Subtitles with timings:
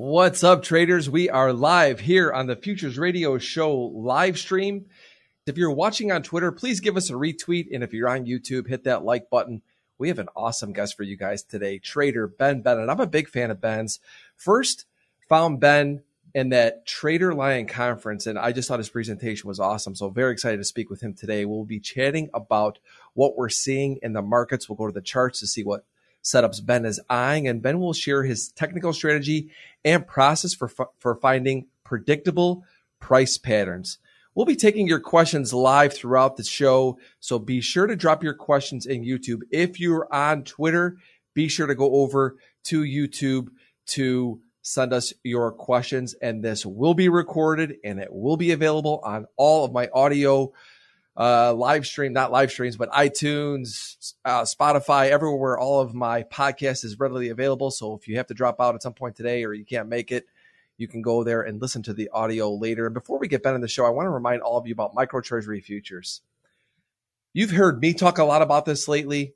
[0.00, 1.10] What's up, traders?
[1.10, 4.86] We are live here on the Futures Radio Show live stream.
[5.44, 7.74] If you're watching on Twitter, please give us a retweet.
[7.74, 9.60] And if you're on YouTube, hit that like button.
[9.98, 12.88] We have an awesome guest for you guys today, trader Ben Bennett.
[12.88, 13.98] I'm a big fan of Ben's.
[14.36, 14.86] First,
[15.28, 19.96] found Ben in that TraderLion conference, and I just thought his presentation was awesome.
[19.96, 21.44] So, very excited to speak with him today.
[21.44, 22.78] We'll be chatting about
[23.14, 24.68] what we're seeing in the markets.
[24.68, 25.84] We'll go to the charts to see what
[26.22, 29.50] setups Ben is eyeing, and Ben will share his technical strategy
[29.84, 30.68] and process for,
[30.98, 32.64] for finding predictable
[33.00, 33.98] price patterns.
[34.34, 38.34] We'll be taking your questions live throughout the show, so be sure to drop your
[38.34, 39.40] questions in YouTube.
[39.50, 40.96] If you're on Twitter,
[41.34, 43.48] be sure to go over to YouTube
[43.86, 49.00] to send us your questions, and this will be recorded and it will be available
[49.02, 50.52] on all of my audio
[51.18, 56.84] uh, live stream, not live streams, but iTunes, uh, Spotify, everywhere all of my podcast
[56.84, 57.72] is readily available.
[57.72, 60.12] So if you have to drop out at some point today or you can't make
[60.12, 60.26] it,
[60.76, 62.86] you can go there and listen to the audio later.
[62.86, 64.72] And before we get back on the show, I want to remind all of you
[64.72, 66.20] about micro treasury futures.
[67.32, 69.34] You've heard me talk a lot about this lately.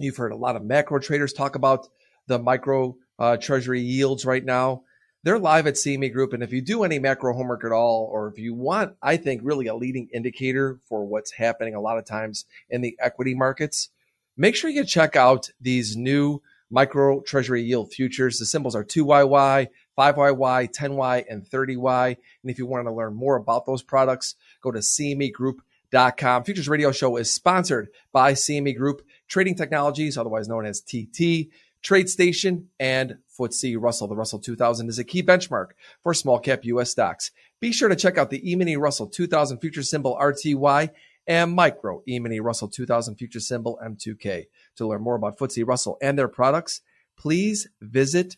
[0.00, 1.88] You've heard a lot of macro traders talk about
[2.26, 4.82] the micro uh, treasury yields right now.
[5.26, 6.34] They're live at CME Group.
[6.34, 9.40] And if you do any macro homework at all, or if you want, I think,
[9.42, 13.88] really a leading indicator for what's happening a lot of times in the equity markets,
[14.36, 18.38] make sure you check out these new micro treasury yield futures.
[18.38, 19.66] The symbols are 2YY,
[19.98, 22.06] 5YY, 10Y, and 30Y.
[22.06, 26.44] And if you want to learn more about those products, go to CMEGroup.com.
[26.44, 31.50] Futures Radio Show is sponsored by CME Group Trading Technologies, otherwise known as TT.
[31.86, 34.08] TradeStation, and FTSE Russell.
[34.08, 36.90] The Russell 2000 is a key benchmark for small cap U.S.
[36.90, 37.30] stocks.
[37.60, 40.90] Be sure to check out the E-mini Russell 2000 future symbol RTY
[41.26, 44.46] and micro E-mini Russell 2000 future symbol M2K.
[44.76, 46.80] To learn more about FTSE Russell and their products,
[47.16, 48.36] please visit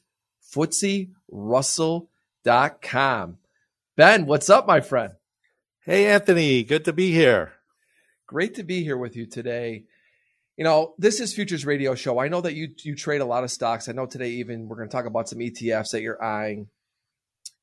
[0.52, 3.38] FTSERussell.com.
[3.96, 5.14] Ben, what's up, my friend?
[5.80, 6.62] Hey, Anthony.
[6.62, 7.55] Good to be here.
[8.27, 9.84] Great to be here with you today
[10.58, 12.19] you know, this is Futures Radio Show.
[12.19, 13.89] I know that you you trade a lot of stocks.
[13.89, 16.67] I know today even we're going to talk about some ETFs that you're eyeing.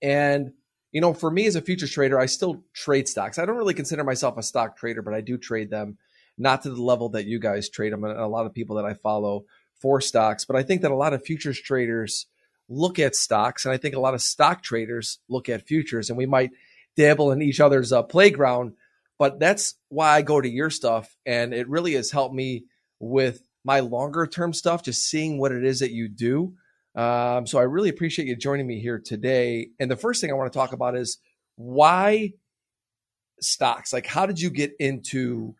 [0.02, 0.54] And
[0.94, 3.38] you know, for me as a futures trader, I still trade stocks.
[3.38, 5.98] I don't really consider myself a stock trader, but I do trade them,
[6.38, 8.86] not to the level that you guys trade them, and a lot of people that
[8.86, 9.44] I follow
[9.82, 10.46] for stocks.
[10.46, 12.28] But I think that a lot of futures traders
[12.70, 16.18] look at stocks, and I think a lot of stock traders look at futures, and
[16.18, 16.52] we might
[16.96, 18.76] dabble in each other's uh, playground.
[19.20, 22.64] But that's why I go to your stuff, and it really has helped me
[23.06, 26.54] with my longer term stuff, just seeing what it is that you do.
[26.96, 29.70] Um, so I really appreciate you joining me here today.
[29.80, 31.18] And the first thing I want to talk about is
[31.56, 32.34] why
[33.40, 33.92] stocks?
[33.92, 35.56] Like, how did you get into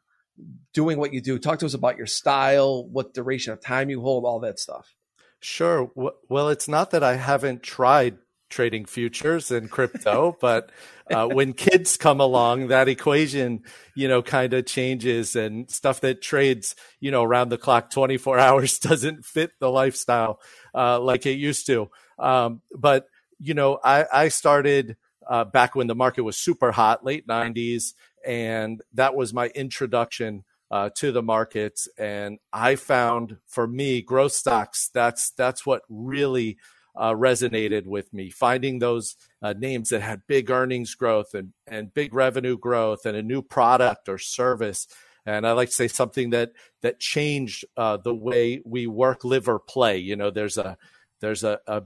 [0.74, 1.38] doing what you do?
[1.38, 4.96] Talk to us about your style, what duration of time you hold, all that stuff.
[5.40, 5.92] Sure.
[6.30, 8.18] Well, it's not that I haven't tried
[8.50, 10.72] trading futures and crypto, but
[11.12, 13.64] uh, when kids come along, that equation,
[13.96, 18.40] you know, kind of changes and stuff that trades, you know, around the clock 24
[18.46, 20.40] hours doesn't fit the lifestyle
[20.74, 21.90] uh, like it used to.
[22.18, 23.08] Um, but,
[23.40, 27.94] you know, I, I started uh, back when the market was super hot, late 90s,
[28.26, 30.44] and that was my introduction.
[30.72, 34.90] Uh, to the markets, and I found for me growth stocks.
[34.92, 36.58] That's that's what really
[36.96, 38.30] uh, resonated with me.
[38.30, 43.18] Finding those uh, names that had big earnings growth and, and big revenue growth and
[43.18, 44.88] a new product or service.
[45.26, 46.52] And I like to say something that
[46.82, 49.98] that changed uh, the way we work, live, or play.
[49.98, 50.78] You know, there's a
[51.20, 51.84] there's a, a,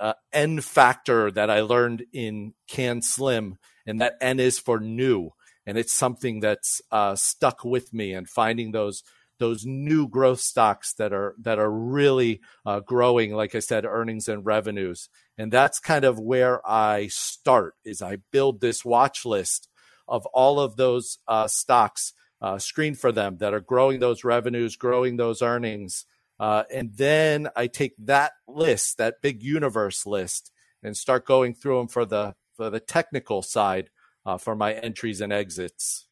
[0.00, 5.32] a N factor that I learned in CAN SLIM, and that N is for new,
[5.66, 8.14] and it's something that's uh, stuck with me.
[8.14, 9.02] And finding those
[9.38, 14.28] those new growth stocks that are that are really uh, growing like i said earnings
[14.28, 15.08] and revenues.
[15.36, 19.68] And that's kind of where i start is i build this watch list
[20.06, 24.76] of all of those uh, stocks uh, screen for them that are growing those revenues
[24.76, 26.06] growing those earnings
[26.40, 30.50] uh, and then i take that list that big universe list
[30.82, 33.90] and start going through them for the for the technical side
[34.26, 36.07] uh, for my entries and exits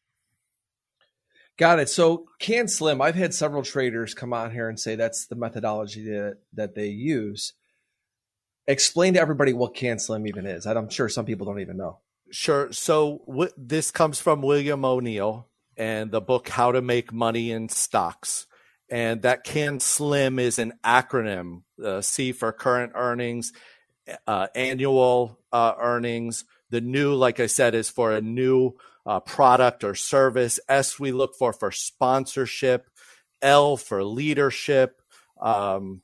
[1.57, 1.89] Got it.
[1.89, 3.01] So CAN SLIM.
[3.01, 6.87] I've had several traders come on here and say that's the methodology that that they
[6.87, 7.53] use.
[8.67, 10.67] Explain to everybody what CAN SLIM even is.
[10.67, 11.99] I'm sure some people don't even know.
[12.29, 12.71] Sure.
[12.71, 17.69] So w- this comes from William O'Neill and the book How to Make Money in
[17.69, 18.45] Stocks.
[18.89, 21.63] And that CAN SLIM is an acronym.
[21.83, 23.53] Uh, C for current earnings,
[24.25, 26.45] uh, annual uh, earnings.
[26.69, 28.75] The new, like I said, is for a new
[29.07, 30.59] uh, product or service.
[30.69, 32.89] S we look for for sponsorship.
[33.41, 35.01] L for leadership.
[35.39, 36.01] Um,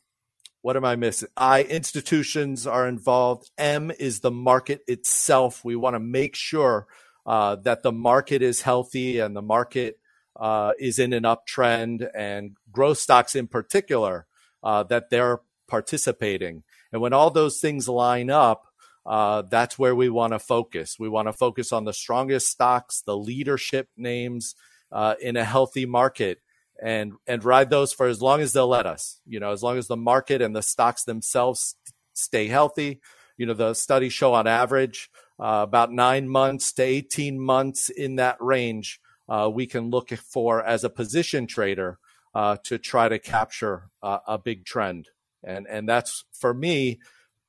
[0.61, 1.29] what am I missing?
[1.35, 3.51] I institutions are involved.
[3.57, 5.65] M is the market itself.
[5.65, 6.87] We want to make sure
[7.25, 9.99] uh, that the market is healthy and the market
[10.35, 14.25] uh, is in an uptrend, and growth stocks in particular
[14.63, 16.63] uh, that they're participating.
[16.91, 18.65] And when all those things line up,
[19.05, 20.97] uh, that's where we want to focus.
[20.97, 24.55] We want to focus on the strongest stocks, the leadership names
[24.91, 26.39] uh, in a healthy market
[26.81, 29.19] and and ride those for as long as they'll let us.
[29.25, 31.75] You know, as long as the market and the stocks themselves
[32.13, 33.01] stay healthy.
[33.37, 35.09] You know, the studies show on average
[35.39, 40.63] uh, about nine months to 18 months in that range, uh, we can look for
[40.63, 41.97] as a position trader
[42.35, 45.09] uh, to try to capture a big trend.
[45.43, 46.99] And, and that's for me,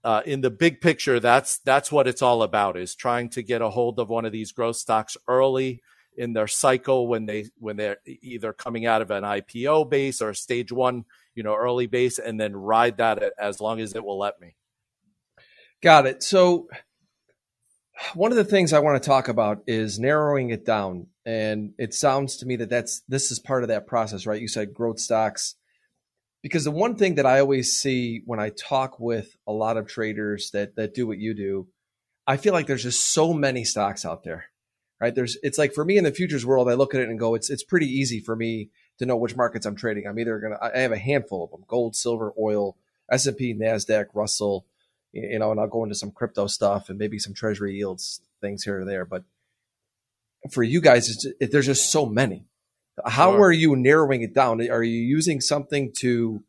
[0.05, 3.62] uh, in the big picture, that's, that's what it's all about is trying to get
[3.62, 5.81] a hold of one of these growth stocks early
[6.17, 10.31] in their cycle when they when they're either coming out of an IPO base or
[10.31, 11.05] a stage one,
[11.35, 14.56] you know, early base, and then ride that as long as it will let me.
[15.83, 16.23] Got it.
[16.23, 16.69] So
[18.15, 21.95] one of the things I want to talk about is narrowing it down, and it
[21.95, 24.41] sounds to me that that's this is part of that process, right?
[24.41, 25.56] You said growth stocks.
[26.44, 29.88] Because the one thing that I always see when I talk with a lot of
[29.88, 31.67] traders that that do what you do,
[32.25, 34.44] I feel like there's just so many stocks out there
[35.05, 35.14] right?
[35.14, 37.35] There's, it's like for me in the futures world, I look at it and go,
[37.35, 40.06] it's, it's pretty easy for me to know which markets I'm trading.
[40.06, 42.76] I'm either to, I have a handful of them, gold, silver, oil,
[43.11, 44.64] S&P, NASDAQ, Russell,
[45.12, 48.64] you know, and I'll go into some crypto stuff and maybe some treasury yields things
[48.64, 49.05] here or there.
[49.05, 49.25] But
[50.50, 52.46] for you guys, it, there's just so many.
[53.05, 53.46] How sure.
[53.46, 54.61] are you narrowing it down?
[54.69, 56.44] Are you using something to,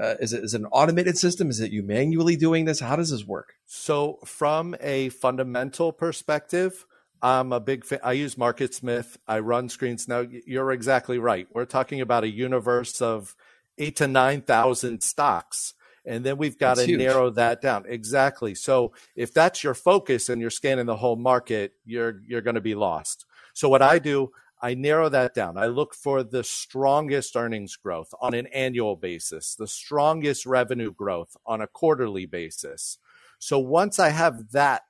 [0.00, 1.50] uh, is, it, is it an automated system?
[1.50, 2.80] Is it you manually doing this?
[2.80, 3.54] How does this work?
[3.66, 6.86] So, from a fundamental perspective,
[7.20, 7.98] I'm a big fan.
[8.04, 9.16] I use MarketSmith.
[9.26, 10.06] I run screens.
[10.06, 11.48] Now, you're exactly right.
[11.52, 13.34] We're talking about a universe of
[13.76, 15.74] eight to 9,000 stocks.
[16.04, 17.00] And then we've got that's to huge.
[17.00, 17.84] narrow that down.
[17.86, 18.54] Exactly.
[18.54, 22.60] So if that's your focus and you're scanning the whole market, you're, you're going to
[22.60, 23.26] be lost.
[23.52, 24.30] So what I do,
[24.60, 25.56] I narrow that down.
[25.56, 31.36] I look for the strongest earnings growth on an annual basis, the strongest revenue growth
[31.46, 32.98] on a quarterly basis.
[33.38, 34.82] So once I have that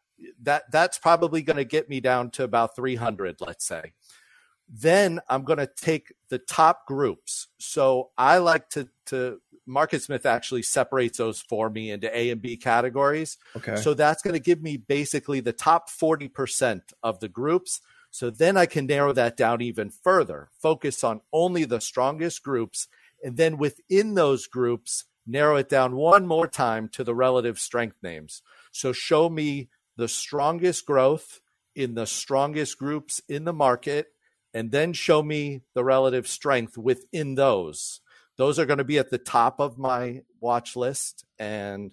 [0.43, 3.93] that that's probably going to get me down to about 300 let's say.
[4.69, 7.49] Then i'm going to take the top groups.
[7.59, 12.57] So i like to to marketsmith actually separates those for me into a and b
[12.57, 13.39] categories.
[13.57, 13.77] Okay.
[13.77, 17.81] So that's going to give me basically the top 40% of the groups
[18.19, 22.89] so then i can narrow that down even further focus on only the strongest groups
[23.23, 27.97] and then within those groups narrow it down one more time to the relative strength
[28.03, 28.43] names
[28.73, 31.41] so show me the strongest growth
[31.75, 34.09] in the strongest groups in the market
[34.55, 38.01] and then show me the relative strength within those.
[38.37, 41.93] Those are going to be at the top of my watch list and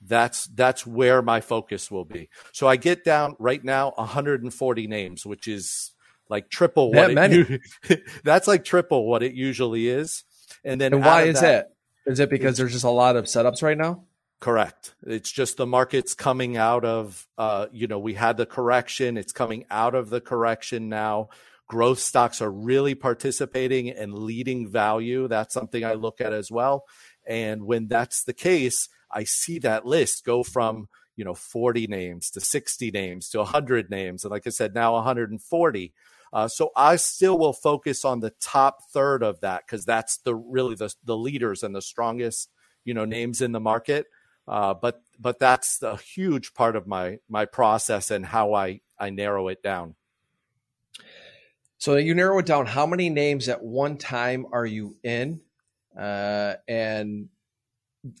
[0.00, 2.30] that's that's where my focus will be.
[2.52, 5.92] So I get down right now 140 names, which is
[6.28, 10.24] like triple what that it, that's like triple what it usually is.
[10.64, 11.70] And then and why is that,
[12.06, 12.12] that?
[12.12, 14.04] Is it because there's just a lot of setups right now?
[14.40, 14.94] Correct.
[15.06, 19.18] It's just the market's coming out of, uh, you know, we had the correction.
[19.18, 21.28] It's coming out of the correction now.
[21.68, 25.28] Growth stocks are really participating and leading value.
[25.28, 26.86] That's something I look at as well.
[27.30, 32.28] And when that's the case, I see that list go from, you know, 40 names
[32.30, 34.24] to 60 names to 100 names.
[34.24, 35.94] And like I said, now 140.
[36.32, 40.34] Uh, so I still will focus on the top third of that because that's the
[40.34, 42.50] really the, the leaders and the strongest,
[42.84, 44.06] you know, names in the market.
[44.48, 49.10] Uh, but but that's a huge part of my my process and how I I
[49.10, 49.94] narrow it down.
[51.78, 52.66] So you narrow it down.
[52.66, 55.40] How many names at one time are you in,
[55.98, 57.28] uh, and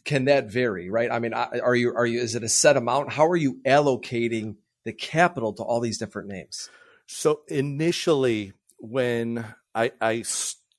[0.04, 0.90] can that vary?
[0.90, 1.10] Right.
[1.10, 3.12] I mean, are you are you is it a set amount?
[3.12, 6.68] How are you allocating the capital to all these different names?
[7.06, 10.24] So initially, when I, I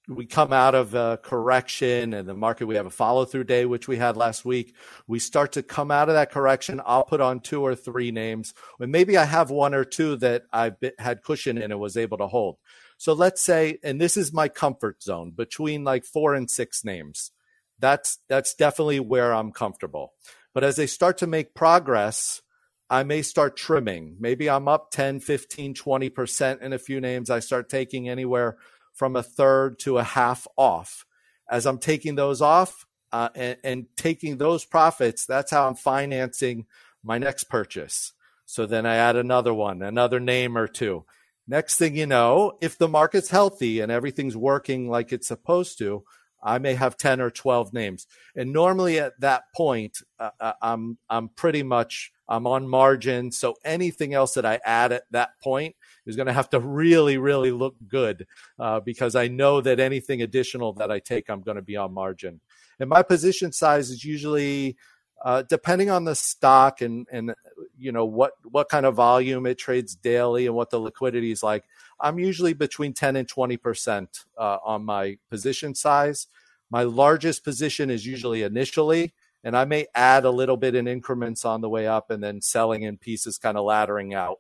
[0.07, 3.65] we come out of a correction and the market, we have a follow through day,
[3.65, 4.75] which we had last week.
[5.07, 6.81] We start to come out of that correction.
[6.86, 8.53] I'll put on two or three names.
[8.79, 12.17] And maybe I have one or two that I've had cushion and it was able
[12.17, 12.57] to hold.
[13.01, 17.31] So let's say, and this is my comfort zone between like four and six names.
[17.79, 20.13] That's, that's definitely where I'm comfortable.
[20.53, 22.43] But as they start to make progress,
[22.91, 24.17] I may start trimming.
[24.20, 27.31] Maybe I'm up 10, 15, 20% in a few names.
[27.31, 28.58] I start taking anywhere
[28.93, 31.08] from a third to a half off.
[31.50, 36.67] As I'm taking those off uh, and, and taking those profits, that's how I'm financing
[37.03, 38.13] my next purchase.
[38.46, 41.05] So then I add another one, another name or two.
[41.51, 46.05] Next thing you know, if the market's healthy and everything's working like it's supposed to,
[46.41, 48.08] I may have 10 or 12 names.
[48.38, 53.34] And normally at that point, uh, uh, I'm, I'm pretty much, I'm on margin.
[53.34, 57.17] So anything else that I add at that point is going to have to really,
[57.17, 58.27] really look good
[58.58, 61.93] uh, because I know that anything additional that I take, I'm going to be on
[61.93, 62.39] margin.
[62.79, 64.77] And my position size is usually
[65.24, 67.34] uh, depending on the stock and and
[67.78, 71.44] you know what what kind of volume it trades daily and what the liquidity is
[71.44, 71.63] like.
[72.00, 76.28] I'm usually between 10 and 20 percent uh, on my position size.
[76.70, 79.13] My largest position is usually initially,
[79.44, 82.42] and I may add a little bit in increments on the way up, and then
[82.42, 84.40] selling in pieces, kind of laddering out.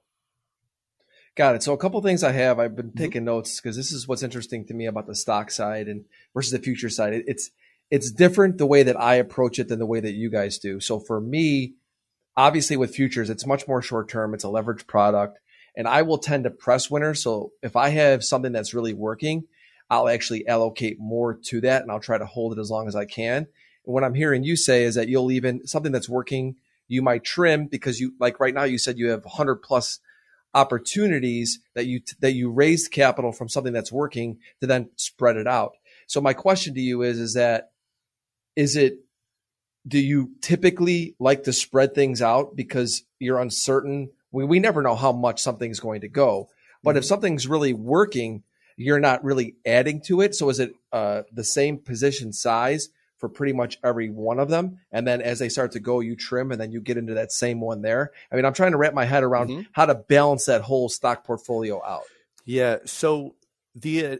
[1.35, 1.63] Got it.
[1.63, 2.97] So a couple things I have, I've been mm-hmm.
[2.97, 6.51] taking notes because this is what's interesting to me about the stock side and versus
[6.51, 7.23] the future side.
[7.27, 7.51] It's
[7.91, 10.79] it's different the way that I approach it than the way that you guys do.
[10.79, 11.73] So for me,
[12.35, 14.33] obviously with futures, it's much more short term.
[14.33, 15.39] It's a leveraged product
[15.75, 17.21] and I will tend to press winners.
[17.21, 19.43] So if I have something that's really working,
[19.89, 22.95] I'll actually allocate more to that and I'll try to hold it as long as
[22.95, 23.37] I can.
[23.85, 26.55] And what I'm hearing you say is that you'll even something that's working,
[26.87, 29.99] you might trim because you like right now you said you have 100 plus
[30.53, 35.47] opportunities that you that you raised capital from something that's working to then spread it
[35.47, 35.73] out.
[36.07, 37.70] So my question to you is is that
[38.55, 38.99] is it
[39.87, 44.11] do you typically like to spread things out because you're uncertain?
[44.31, 46.49] We, we never know how much something's going to go.
[46.83, 47.07] But if mm-hmm.
[47.09, 48.43] something's really working,
[48.77, 50.35] you're not really adding to it.
[50.35, 54.79] So is it uh, the same position size for pretty much every one of them?
[54.91, 57.31] And then as they start to go, you trim and then you get into that
[57.31, 58.11] same one there.
[58.31, 59.61] I mean, I'm trying to wrap my head around mm-hmm.
[59.73, 62.03] how to balance that whole stock portfolio out.
[62.45, 62.77] Yeah.
[62.85, 63.35] So
[63.75, 64.19] the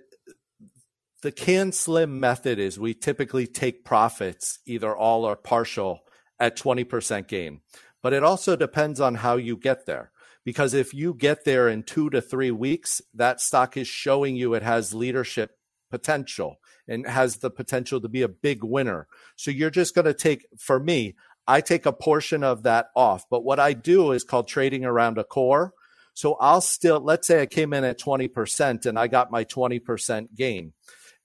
[1.22, 6.02] the CAN SLIM method is we typically take profits, either all or partial,
[6.40, 7.62] at 20% gain.
[8.02, 10.12] But it also depends on how you get there.
[10.44, 14.56] Because if you get there in two to three weeks, that stock is showing you
[14.56, 15.52] it has leadership
[15.92, 19.08] potential and has the potential to be a big winner.
[19.36, 21.16] So you're just going to take, for me,
[21.48, 23.26] I take a portion of that off.
[23.30, 25.74] But what I do is called trading around a core.
[26.16, 30.36] So I'll still, let's say I came in at 20% and I got my 20%
[30.36, 30.74] gain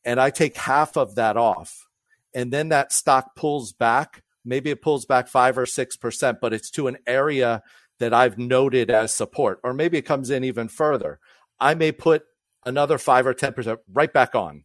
[0.06, 1.86] and I take half of that off,
[2.32, 6.54] and then that stock pulls back, maybe it pulls back five or six percent, but
[6.54, 7.62] it's to an area
[7.98, 11.18] that I've noted as support, or maybe it comes in even further.
[11.60, 12.22] I may put
[12.64, 14.64] another five or ten percent right back on.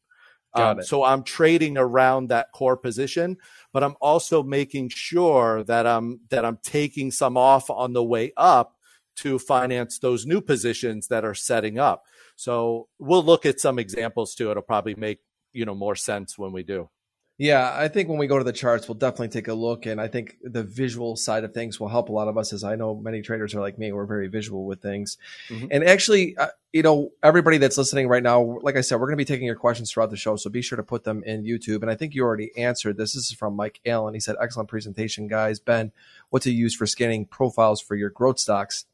[0.54, 3.38] Um, so I'm trading around that core position,
[3.72, 8.34] but I'm also making sure that I'm that I'm taking some off on the way
[8.36, 8.76] up
[9.18, 12.04] to finance those new positions that are setting up.
[12.36, 14.52] So we'll look at some examples too.
[14.52, 15.20] It'll probably make
[15.54, 16.90] you know more sense when we do.
[17.38, 20.00] Yeah, I think when we go to the charts, we'll definitely take a look, and
[20.00, 22.54] I think the visual side of things will help a lot of us.
[22.54, 25.18] As I know, many traders are like me; we're very visual with things.
[25.50, 25.66] Mm-hmm.
[25.72, 29.18] And actually, uh, you know, everybody that's listening right now, like I said, we're going
[29.18, 31.44] to be taking your questions throughout the show, so be sure to put them in
[31.44, 31.82] YouTube.
[31.82, 33.14] And I think you already answered this.
[33.14, 34.14] This is from Mike Allen.
[34.14, 35.60] He said, "Excellent presentation, guys.
[35.60, 35.92] Ben,
[36.30, 38.86] what to use for scanning profiles for your growth stocks?"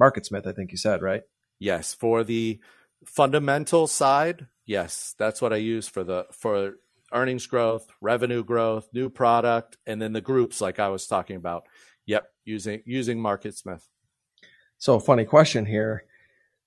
[0.00, 1.22] MarketSmith, I think you said, right?
[1.60, 2.58] Yes, for the
[3.04, 6.74] fundamental side, yes, that's what I use for the for
[7.12, 11.66] earnings growth, revenue growth, new product, and then the groups like I was talking about.
[12.06, 13.82] Yep, using using MarketSmith.
[14.78, 16.04] So, funny question here: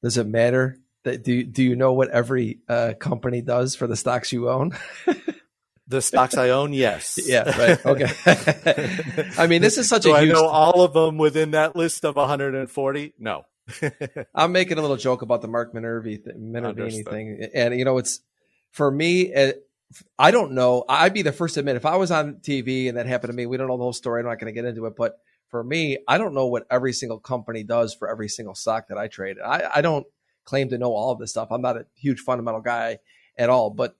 [0.01, 3.95] Does it matter that do do you know what every uh, company does for the
[3.95, 4.71] stocks you own?
[5.87, 7.19] the stocks I own, yes.
[7.25, 7.85] Yeah, right.
[7.85, 8.11] Okay.
[9.37, 10.31] I mean, this is such Do a huge.
[10.31, 13.13] I know all of them within that list of 140.
[13.19, 13.45] No.
[14.35, 17.97] I'm making a little joke about the Mark Minervi th- Minervini thing, and you know,
[17.97, 18.21] it's
[18.71, 19.33] for me.
[19.33, 19.67] It,
[20.17, 20.83] I don't know.
[20.89, 23.35] I'd be the first to admit if I was on TV and that happened to
[23.35, 23.45] me.
[23.45, 24.19] We don't know the whole story.
[24.19, 25.19] I'm not going to get into it, but
[25.49, 28.97] for me, I don't know what every single company does for every single stock that
[28.97, 29.37] I trade.
[29.43, 30.05] I, I don't
[30.43, 31.49] claim to know all of this stuff.
[31.51, 32.99] I'm not a huge fundamental guy
[33.37, 33.95] at all, but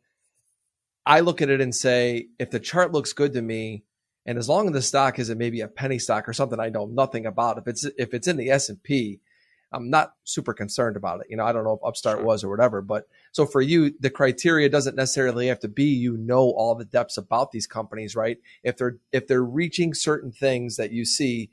[1.05, 3.83] I look at it and say, if the chart looks good to me,
[4.25, 6.87] and as long as the stock isn't maybe a penny stock or something I know
[6.87, 9.19] nothing about, if it's if it's in the S and P,
[9.71, 11.27] I'm not super concerned about it.
[11.29, 12.25] You know, I don't know if Upstart sure.
[12.25, 16.17] was or whatever, but so for you, the criteria doesn't necessarily have to be you
[16.17, 18.37] know all the depths about these companies, right?
[18.63, 21.49] If they're if they're reaching certain things that you see,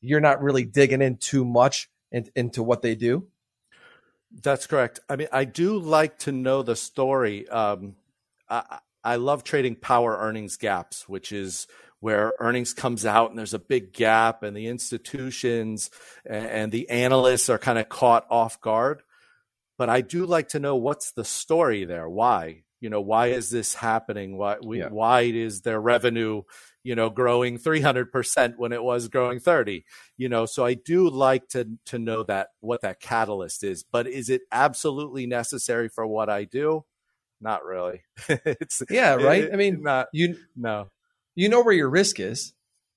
[0.00, 3.26] you're not really digging in too much in, into what they do.
[4.42, 5.00] That's correct.
[5.08, 7.48] I mean, I do like to know the story.
[7.48, 7.96] Um,
[8.48, 11.66] I, I love trading power earnings gaps, which is
[12.00, 15.90] where earnings comes out and there's a big gap and the institutions
[16.24, 19.02] and the analysts are kind of caught off guard.
[19.78, 22.08] But I do like to know what's the story there.
[22.08, 22.62] Why?
[22.80, 24.36] You know, why is this happening?
[24.36, 24.88] Why, yeah.
[24.88, 26.42] why is their revenue,
[26.82, 29.84] you know, growing 300% when it was growing 30?
[30.16, 33.82] You know, so I do like to, to know that, what that catalyst is.
[33.82, 36.84] But is it absolutely necessary for what I do?
[37.40, 38.02] not really.
[38.28, 39.44] it's yeah, right.
[39.44, 40.90] It, I mean, not you no,
[41.36, 42.52] you know where your risk is,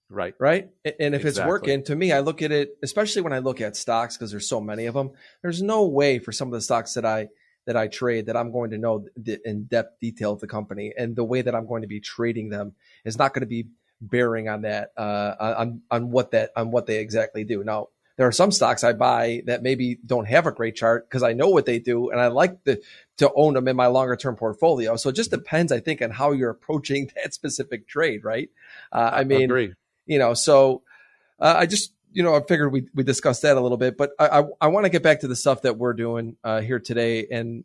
[0.09, 0.33] right?
[0.39, 0.69] Right.
[0.83, 1.29] And if exactly.
[1.29, 4.31] it's working, to me, I look at it, especially when I look at stocks because
[4.31, 5.11] there's so many of them.
[5.43, 7.27] There's no way for some of the stocks that I
[7.67, 10.91] that I trade that I'm going to know the in depth detail of the company
[10.97, 12.73] and the way that I'm going to be trading them
[13.05, 13.67] is not going to be
[14.01, 17.63] bearing on that uh, on on what that on what they exactly do.
[17.63, 17.89] Now
[18.19, 21.31] there are some stocks I buy that maybe don't have a great chart because I
[21.31, 22.81] know what they do and I like the,
[23.19, 24.97] to own them in my longer term portfolio.
[24.97, 28.49] So it just depends, I think, on how you're approaching that specific trade, right?
[28.91, 29.75] Uh, I mean, Agreed.
[30.05, 30.81] you know, so
[31.39, 34.11] uh, I just, you know, I figured we we discussed that a little bit, but
[34.19, 36.79] I I, I want to get back to the stuff that we're doing uh, here
[36.79, 37.63] today, and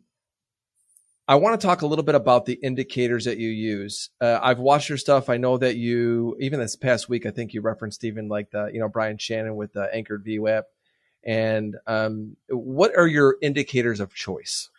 [1.27, 4.11] I want to talk a little bit about the indicators that you use.
[4.21, 5.27] Uh, I've watched your stuff.
[5.27, 8.69] I know that you, even this past week, I think you referenced even like the,
[8.71, 10.63] you know, Brian Shannon with the anchored VWAP.
[11.23, 14.69] And um, what are your indicators of choice?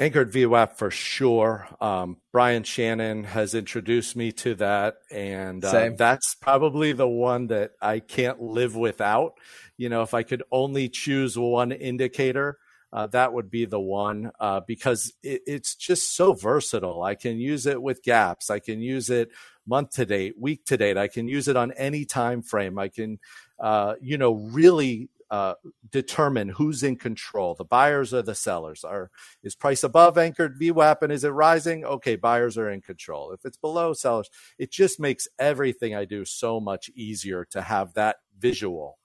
[0.00, 1.68] Anchored VWAP for sure.
[1.80, 7.72] Um, Brian Shannon has introduced me to that, and uh, that's probably the one that
[7.80, 9.34] I can't live without.
[9.76, 12.58] You know, if I could only choose one indicator,
[12.92, 17.02] uh, that would be the one uh, because it, it's just so versatile.
[17.02, 18.50] I can use it with gaps.
[18.50, 19.30] I can use it
[19.66, 20.96] month to date, week to date.
[20.96, 22.78] I can use it on any time frame.
[22.78, 23.18] I can,
[23.58, 25.54] uh, you know, really uh,
[25.90, 28.82] determine who's in control, the buyers or the sellers.
[28.84, 29.10] Are
[29.42, 31.84] is price above anchored VWAP and is it rising?
[31.84, 33.32] Okay, buyers are in control.
[33.32, 34.30] If it's below, sellers.
[34.58, 38.98] It just makes everything I do so much easier to have that visual.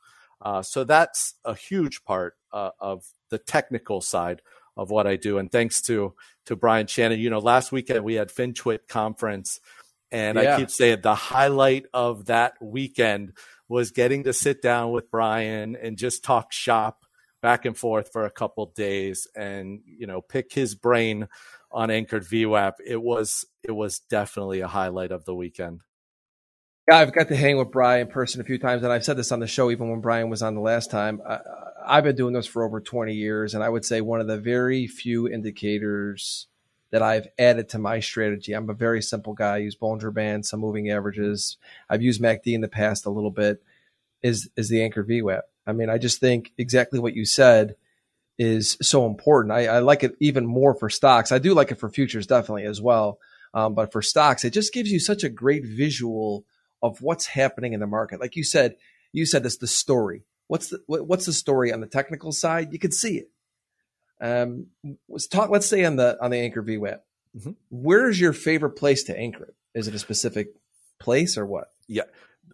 [0.43, 4.41] Uh, so that's a huge part uh, of the technical side
[4.75, 5.37] of what I do.
[5.37, 6.13] And thanks to
[6.45, 9.59] to Brian Shannon, you know, last weekend we had FinTwit conference,
[10.11, 10.55] and yeah.
[10.55, 13.33] I keep saying the highlight of that weekend
[13.69, 17.05] was getting to sit down with Brian and just talk shop
[17.41, 21.27] back and forth for a couple days, and you know, pick his brain
[21.71, 22.73] on anchored VWAP.
[22.85, 25.81] It was it was definitely a highlight of the weekend.
[26.87, 29.15] Yeah, I've got to hang with Brian in person a few times, and I've said
[29.15, 31.21] this on the show even when Brian was on the last time.
[31.27, 31.39] I,
[31.85, 34.37] I've been doing this for over 20 years, and I would say one of the
[34.37, 36.47] very few indicators
[36.91, 38.53] that I've added to my strategy.
[38.53, 39.55] I'm a very simple guy.
[39.55, 41.57] I use Bollinger some moving averages.
[41.89, 43.63] I've used MACD in the past a little bit.
[44.21, 45.41] Is is the anchor VWAP?
[45.65, 47.75] I mean, I just think exactly what you said
[48.37, 49.53] is so important.
[49.53, 51.31] I, I like it even more for stocks.
[51.31, 53.19] I do like it for futures definitely as well.
[53.53, 56.45] Um, but for stocks, it just gives you such a great visual
[56.83, 58.19] of what's happening in the market.
[58.19, 58.75] Like you said,
[59.13, 60.25] you said this the story.
[60.47, 62.73] What's the what's the story on the technical side?
[62.73, 63.31] You can see it.
[64.21, 64.67] Um,
[65.09, 65.49] let's talk.
[65.49, 66.99] Let's say on the on the anchor VWAP.
[67.37, 67.51] Mm-hmm.
[67.71, 69.55] Where's your favorite place to anchor it?
[69.73, 70.49] Is it a specific
[70.99, 71.69] place or what?
[71.87, 72.03] Yeah,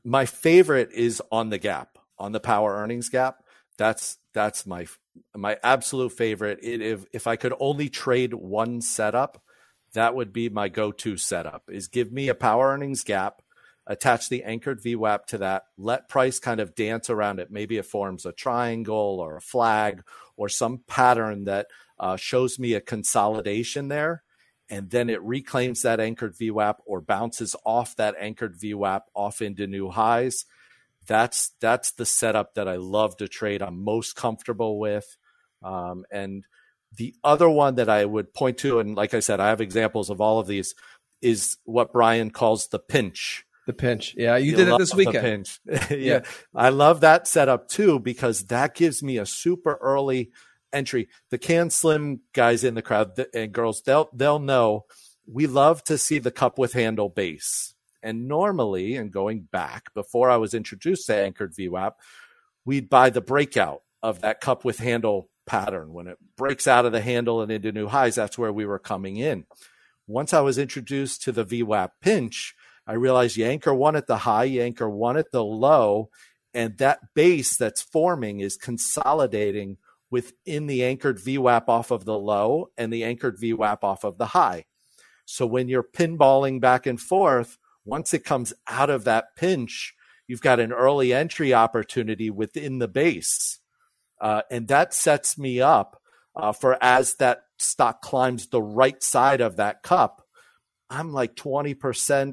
[0.05, 3.43] my favorite is on the gap, on the power earnings gap.
[3.77, 4.85] That's that's my
[5.35, 6.59] my absolute favorite.
[6.61, 9.41] It, if if I could only trade one setup,
[9.93, 11.63] that would be my go to setup.
[11.69, 13.41] Is give me a power earnings gap
[13.89, 17.51] attach the anchored VWAP to that, let price kind of dance around it.
[17.51, 20.03] Maybe it forms a triangle or a flag
[20.37, 21.67] or some pattern that
[21.99, 24.23] uh, shows me a consolidation there.
[24.69, 29.65] And then it reclaims that anchored VWAP or bounces off that anchored VWAP off into
[29.65, 30.45] new highs.
[31.07, 33.63] That's that's the setup that I love to trade.
[33.63, 35.17] I'm most comfortable with.
[35.63, 36.45] Um, and
[36.95, 40.11] the other one that I would point to, and like I said, I have examples
[40.11, 40.75] of all of these,
[41.23, 43.45] is what Brian calls the pinch.
[43.69, 44.15] The pinch.
[44.17, 45.21] Yeah, you, you did it this weekend.
[45.21, 45.59] pinch.
[45.91, 45.97] yeah.
[45.97, 46.19] yeah.
[46.55, 50.31] I love that setup too because that gives me a super early
[50.73, 51.07] entry.
[51.29, 54.85] The CAN SLIM guys in the crowd and girls, they'll they'll know
[55.31, 57.75] we love to see the cup with handle base.
[58.01, 61.91] And normally, and going back before I was introduced to anchored VWAP,
[62.65, 65.93] we'd buy the breakout of that cup with handle pattern.
[65.93, 68.79] When it breaks out of the handle and into new highs, that's where we were
[68.79, 69.45] coming in.
[70.07, 72.55] Once I was introduced to the VWAP pinch,
[72.89, 76.09] I realize you anchor one at the high, you anchor one at the low,
[76.55, 79.77] and that base that's forming is consolidating
[80.09, 84.25] within the anchored VWAP off of the low and the anchored VWAP off of the
[84.25, 84.65] high.
[85.25, 89.93] So when you're pinballing back and forth, once it comes out of that pinch,
[90.25, 93.59] you've got an early entry opportunity within the base.
[94.19, 96.01] Uh, and that sets me up
[96.35, 100.25] uh, for as that stock climbs the right side of that cup,
[100.89, 101.75] I'm like 20%,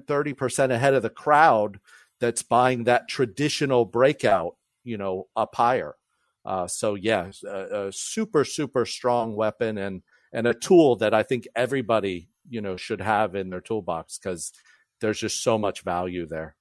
[0.07, 1.81] 30% ahead of the crowd
[2.21, 5.97] that's buying that traditional breakout, you know, up higher.
[6.45, 11.25] Uh, so yeah, a, a, super super strong weapon and and a tool that I
[11.25, 14.53] think everybody you know should have in their toolbox because
[15.01, 16.55] there's just so much value there.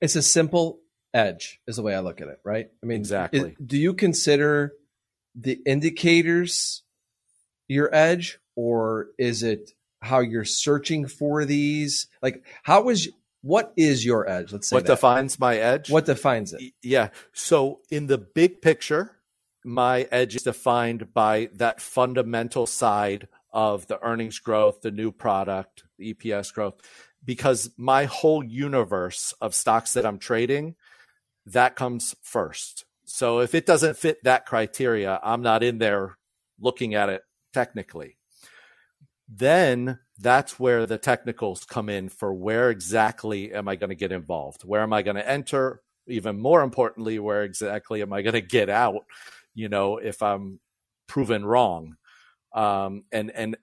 [0.00, 0.80] It's a simple
[1.14, 2.40] edge, is the way I look at it.
[2.44, 2.66] Right?
[2.82, 3.56] I mean, exactly.
[3.64, 4.72] do you consider
[5.36, 6.82] the indicators
[7.68, 9.70] your edge, or is it
[10.06, 12.08] how you're searching for these?
[12.22, 13.10] Like, how is
[13.42, 14.52] what is your edge?
[14.52, 14.94] Let's say what that.
[14.94, 15.90] defines my edge.
[15.90, 16.72] What defines it?
[16.82, 17.10] Yeah.
[17.32, 19.16] So in the big picture,
[19.64, 25.84] my edge is defined by that fundamental side of the earnings growth, the new product,
[25.98, 26.74] the EPS growth,
[27.24, 30.74] because my whole universe of stocks that I'm trading,
[31.46, 32.84] that comes first.
[33.04, 36.18] So if it doesn't fit that criteria, I'm not in there
[36.60, 38.15] looking at it technically.
[39.28, 44.12] Then that's where the technicals come in for where exactly am I going to get
[44.12, 44.62] involved?
[44.62, 45.82] Where am I going to enter?
[46.06, 49.04] Even more importantly, where exactly am I going to get out?
[49.54, 50.60] You know, if I'm
[51.08, 51.96] proven wrong.
[52.52, 53.56] Um, and, and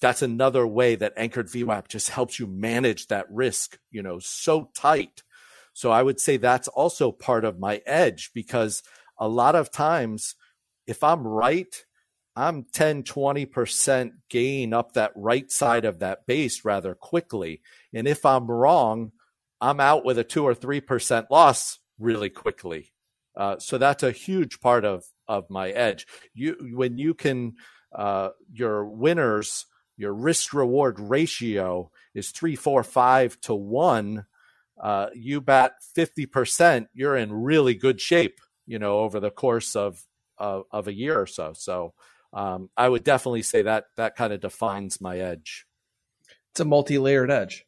[0.00, 4.70] that's another way that anchored VWAP just helps you manage that risk, you know, so
[4.74, 5.22] tight.
[5.72, 8.82] So I would say that's also part of my edge because
[9.18, 10.34] a lot of times
[10.86, 11.84] if I'm right,
[12.36, 17.60] I'm 10, 20% gain up that right side of that base rather quickly.
[17.92, 19.12] And if I'm wrong,
[19.60, 22.92] I'm out with a two or 3% loss really quickly.
[23.36, 26.06] Uh, so that's a huge part of, of my edge.
[26.34, 27.54] You, when you can,
[27.94, 29.66] uh, your winners,
[29.96, 34.26] your risk reward ratio is three, four, five to one.
[34.80, 40.02] Uh, you bet 50%, you're in really good shape, you know, over the course of,
[40.38, 41.52] of, of a year or so.
[41.54, 41.92] So,
[42.32, 45.66] um, I would definitely say that that kind of defines my edge.
[46.50, 47.66] It's a multi-layered edge.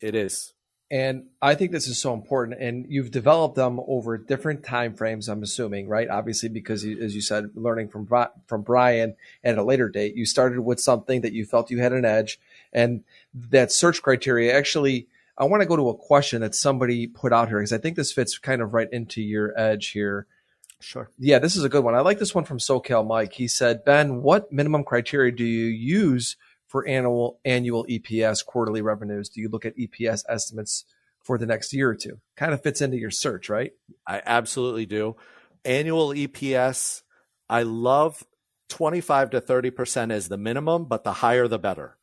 [0.00, 0.54] It is.
[0.90, 2.60] And I think this is so important.
[2.60, 5.26] And you've developed them over different time frames.
[5.26, 6.08] I'm assuming, right?
[6.08, 8.06] Obviously, because as you said, learning from
[8.46, 11.94] from Brian at a later date, you started with something that you felt you had
[11.94, 12.38] an edge,
[12.74, 14.54] and that search criteria.
[14.54, 17.78] Actually, I want to go to a question that somebody put out here because I
[17.78, 20.26] think this fits kind of right into your edge here.
[20.82, 21.10] Sure.
[21.18, 21.94] Yeah, this is a good one.
[21.94, 23.32] I like this one from SoCal Mike.
[23.32, 29.28] He said, Ben, what minimum criteria do you use for annual annual EPS quarterly revenues?
[29.28, 30.84] Do you look at EPS estimates
[31.22, 32.20] for the next year or two?
[32.36, 33.72] Kind of fits into your search, right?
[34.06, 35.16] I absolutely do.
[35.64, 37.02] Annual EPS,
[37.48, 38.24] I love
[38.70, 41.96] 25 to 30% as the minimum, but the higher the better.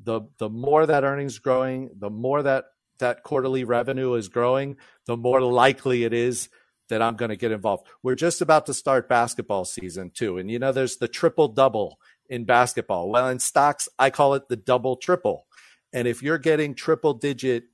[0.00, 2.64] The the more that earnings growing, the more that
[2.98, 6.48] that quarterly revenue is growing, the more likely it is
[6.92, 7.86] that I'm going to get involved.
[8.02, 10.36] We're just about to start basketball season too.
[10.36, 13.08] And you know, there's the triple double in basketball.
[13.08, 15.46] Well, in stocks, I call it the double triple.
[15.94, 17.64] And if you're getting triple digit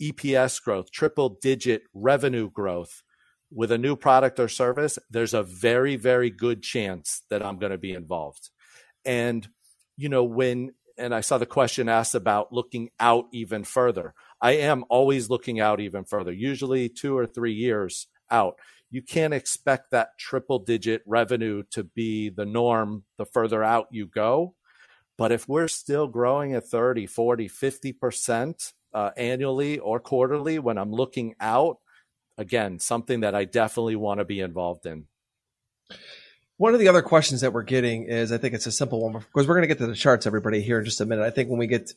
[0.00, 3.02] EPS growth, triple digit revenue growth
[3.50, 7.72] with a new product or service, there's a very, very good chance that I'm going
[7.72, 8.50] to be involved.
[9.06, 9.48] And,
[9.96, 14.12] you know, when, and I saw the question asked about looking out even further.
[14.38, 18.56] I am always looking out even further, usually two or three years out.
[18.90, 24.06] You can't expect that triple digit revenue to be the norm the further out you
[24.06, 24.54] go.
[25.16, 30.92] But if we're still growing at 30, 40, 50% uh, annually or quarterly when I'm
[30.92, 31.78] looking out,
[32.38, 35.06] again, something that I definitely want to be involved in.
[36.56, 39.12] One of the other questions that we're getting is I think it's a simple one
[39.12, 41.24] because we're going to get to the charts, everybody, here in just a minute.
[41.24, 41.92] I think when we get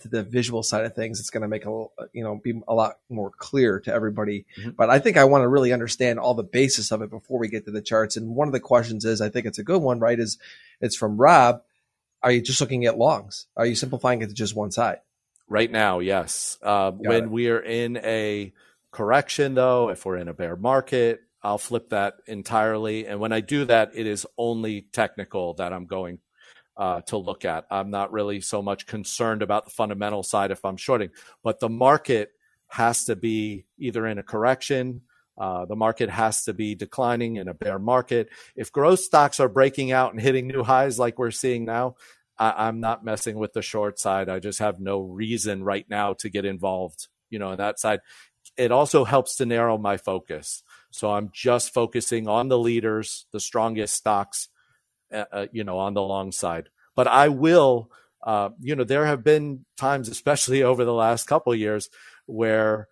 [0.00, 2.74] to the visual side of things, it's going to make a you know be a
[2.74, 4.46] lot more clear to everybody.
[4.58, 4.70] Mm-hmm.
[4.70, 7.48] But I think I want to really understand all the basis of it before we
[7.48, 8.16] get to the charts.
[8.16, 10.18] And one of the questions is, I think it's a good one, right?
[10.18, 10.38] Is
[10.80, 11.62] it's from Rob.
[12.22, 13.46] Are you just looking at longs?
[13.56, 14.98] Are you simplifying it to just one side?
[15.48, 16.58] Right now, yes.
[16.62, 17.30] Uh, when it.
[17.30, 18.52] we are in a
[18.90, 23.06] correction, though, if we're in a bear market, I'll flip that entirely.
[23.06, 26.18] And when I do that, it is only technical that I'm going
[26.78, 27.66] uh, to look at.
[27.70, 31.10] I'm not really so much concerned about the fundamental side if I'm shorting,
[31.42, 32.30] but the market
[32.68, 35.02] has to be either in a correction.
[35.36, 38.28] Uh, the market has to be declining in a bear market.
[38.56, 41.96] If growth stocks are breaking out and hitting new highs like we're seeing now,
[42.38, 44.28] I, am not messing with the short side.
[44.28, 48.00] I just have no reason right now to get involved, you know, on that side.
[48.56, 50.62] It also helps to narrow my focus.
[50.90, 54.48] So I'm just focusing on the leaders, the strongest stocks,
[55.12, 56.68] uh, uh, you know, on the long side.
[56.94, 57.90] But I will,
[58.22, 61.88] uh, you know, there have been times, especially over the last couple years,
[62.26, 62.88] where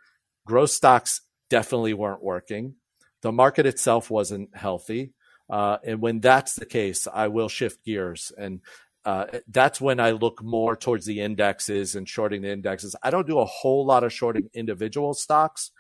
[0.47, 2.75] growth stocks definitely weren't working.
[3.23, 5.13] The market itself wasn't healthy.
[5.49, 8.33] Uh, and when that's the case, I will shift gears.
[8.37, 8.61] And
[9.05, 12.97] uh, that's when I look more towards the indexes and shorting the indexes.
[13.03, 15.71] I don't do a whole lot of shorting individual stocks.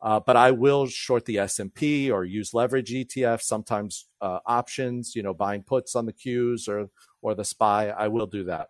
[0.00, 5.22] Uh, but I will short the S&P or use leverage ETF, sometimes uh, options, you
[5.22, 6.90] know, buying puts on the Qs or,
[7.22, 7.88] or the SPY.
[7.88, 8.68] I will do that.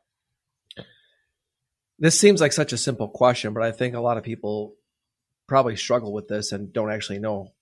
[1.98, 4.74] This seems like such a simple question, but I think a lot of people
[5.48, 7.52] probably struggle with this and don't actually know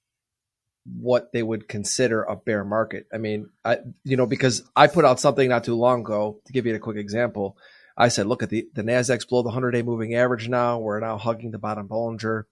[0.85, 3.07] what they would consider a bear market.
[3.13, 6.53] I mean, I you know because I put out something not too long ago to
[6.53, 7.57] give you a quick example.
[7.97, 10.79] I said, look at the the Nasdaq's below the 100-day moving average now.
[10.79, 12.45] We're now hugging the bottom Bollinger,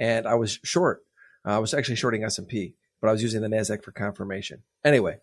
[0.00, 1.02] and I was short.
[1.44, 4.62] I was actually shorting S&P, but I was using the Nasdaq for confirmation.
[4.84, 5.18] Anyway,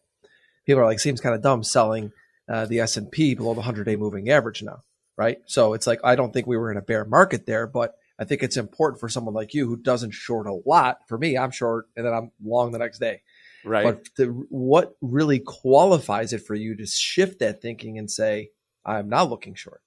[0.65, 2.11] people are like, seems kind of dumb selling
[2.47, 4.81] uh, the S&P below the 100-day moving average now,
[5.17, 5.39] right?
[5.47, 8.25] So it's like I don't think we were in a bear market there, but I
[8.25, 10.99] think it's important for someone like you who doesn't short a lot.
[11.07, 13.21] For me, I'm short and then I'm long the next day.
[13.63, 13.83] Right.
[13.83, 18.51] But the, what really qualifies it for you to shift that thinking and say,
[18.85, 19.81] I'm not looking short?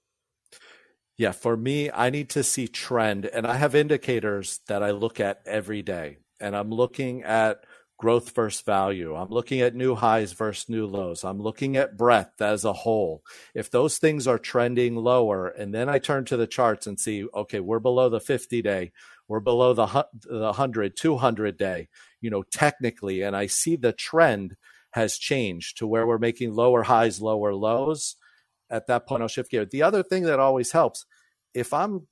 [1.20, 5.20] Yeah, for me, I need to see trend, and I have indicators that I look
[5.20, 7.66] at every day, and I'm looking at
[7.98, 9.14] growth versus value.
[9.14, 11.22] I'm looking at new highs versus new lows.
[11.22, 13.22] I'm looking at breadth as a whole.
[13.54, 17.26] If those things are trending lower, and then I turn to the charts and see,
[17.34, 18.90] okay, we're below the 50 day,
[19.28, 21.88] we're below the, the 100, 200 day,
[22.22, 24.56] you know, technically, and I see the trend
[24.92, 28.16] has changed to where we're making lower highs, lower lows.
[28.70, 29.64] At that point, I'll shift gear.
[29.64, 31.04] The other thing that always helps,
[31.54, 32.06] if I'm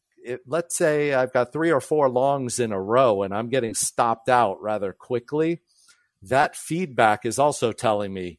[0.47, 4.29] let's say I've got three or four longs in a row and I'm getting stopped
[4.29, 5.61] out rather quickly,
[6.23, 8.39] that feedback is also telling me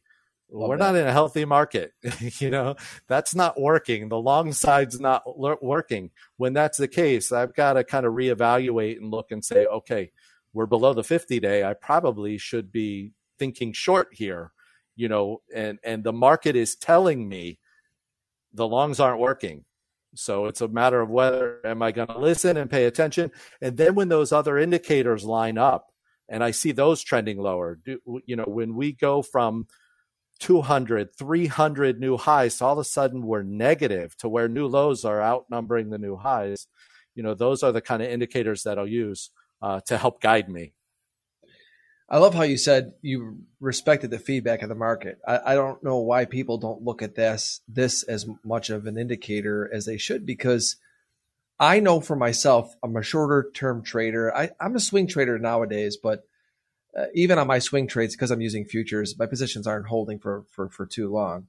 [0.52, 0.92] Love we're that.
[0.92, 1.92] not in a healthy market.
[2.38, 4.08] you know, that's not working.
[4.08, 5.22] The long side's not
[5.62, 6.10] working.
[6.36, 10.10] When that's the case, I've got to kind of reevaluate and look and say, okay,
[10.52, 11.64] we're below the 50 day.
[11.64, 14.50] I probably should be thinking short here,
[14.96, 17.59] you know, and, and the market is telling me
[18.52, 19.64] the lungs aren't working.
[20.14, 23.30] So it's a matter of whether am I going to listen and pay attention?
[23.60, 25.86] And then when those other indicators line up,
[26.28, 27.78] and I see those trending lower.
[27.84, 29.66] Do, you know, when we go from
[30.38, 35.04] 200, 300 new highs, so all of a sudden we're negative to where new lows
[35.04, 36.66] are outnumbering the new highs.
[37.14, 40.48] You know, those are the kind of indicators that I'll use uh, to help guide
[40.48, 40.72] me.
[42.10, 45.18] I love how you said you respected the feedback of the market.
[45.26, 48.98] I, I, don't know why people don't look at this this as much of an
[48.98, 50.76] indicator as they should because
[51.60, 54.34] I know for myself, I'm a shorter term trader.
[54.34, 56.24] I, am a swing trader nowadays, but
[56.98, 60.44] uh, even on my swing trades, because I'm using futures, my positions aren't holding for,
[60.50, 61.46] for, for too long.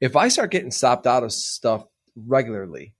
[0.00, 2.94] If I start getting stopped out of stuff regularly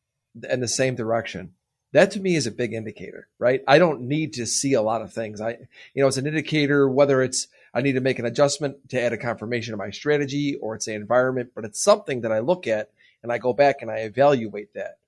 [0.49, 1.53] in the same direction,
[1.93, 3.63] that to me is a big indicator, right?
[3.67, 5.41] I don't need to see a lot of things.
[5.41, 5.59] I,
[5.95, 9.13] you know, it's an indicator whether it's I need to make an adjustment to add
[9.13, 12.67] a confirmation to my strategy or it's the environment, but it's something that I look
[12.67, 12.91] at
[13.23, 14.99] and I go back and I evaluate that.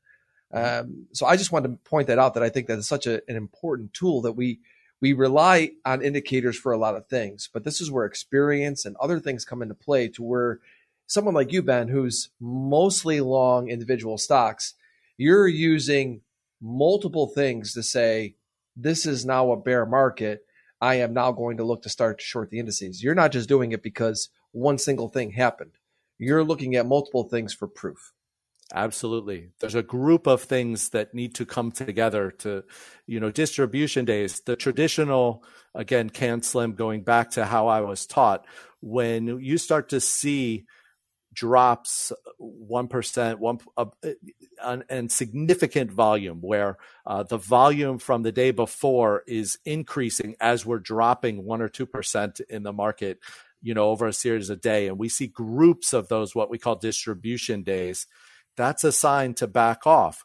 [0.52, 3.06] Um, so I just wanted to point that out that I think that is such
[3.06, 4.60] a, an important tool that we
[5.00, 8.94] we rely on indicators for a lot of things, but this is where experience and
[8.98, 10.60] other things come into play to where
[11.08, 14.74] someone like you, Ben, who's mostly long individual stocks,
[15.16, 16.20] you're using
[16.62, 18.36] multiple things to say,
[18.76, 20.46] this is now a bear market.
[20.80, 23.02] I am now going to look to start to short the indices.
[23.02, 25.72] You're not just doing it because one single thing happened.
[26.18, 28.12] You're looking at multiple things for proof.
[28.74, 29.50] Absolutely.
[29.60, 32.64] There's a group of things that need to come together to,
[33.06, 35.44] you know, distribution days, the traditional,
[35.74, 38.46] again, CAN SLIM going back to how I was taught.
[38.80, 40.64] When you start to see
[41.32, 43.86] drops 1%, one, uh,
[44.88, 50.78] and significant volume where uh, the volume from the day before is increasing as we're
[50.78, 53.18] dropping one or 2% in the market,
[53.60, 54.88] you know, over a series of day.
[54.88, 58.06] And we see groups of those, what we call distribution days
[58.56, 60.24] that's a sign to back off.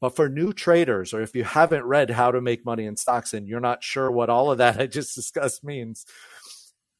[0.00, 3.32] But for new traders, or if you haven't read How to Make Money in Stocks
[3.32, 6.04] and you're not sure what all of that I just discussed means,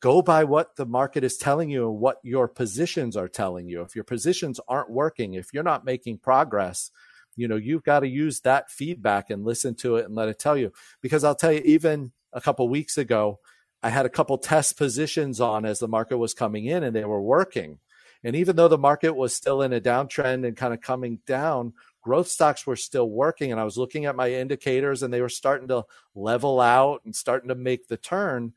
[0.02, 3.82] go by what the market is telling you and what your positions are telling you.
[3.82, 6.90] If your positions aren't working, if you're not making progress,
[7.36, 10.38] you know, you've got to use that feedback and listen to it and let it
[10.38, 10.72] tell you.
[11.00, 13.38] Because I'll tell you, even a couple weeks ago,
[13.82, 17.04] I had a couple test positions on as the market was coming in and they
[17.04, 17.78] were working.
[18.24, 21.74] And even though the market was still in a downtrend and kind of coming down,
[22.02, 23.50] growth stocks were still working.
[23.50, 25.84] And I was looking at my indicators and they were starting to
[26.14, 28.52] level out and starting to make the turn.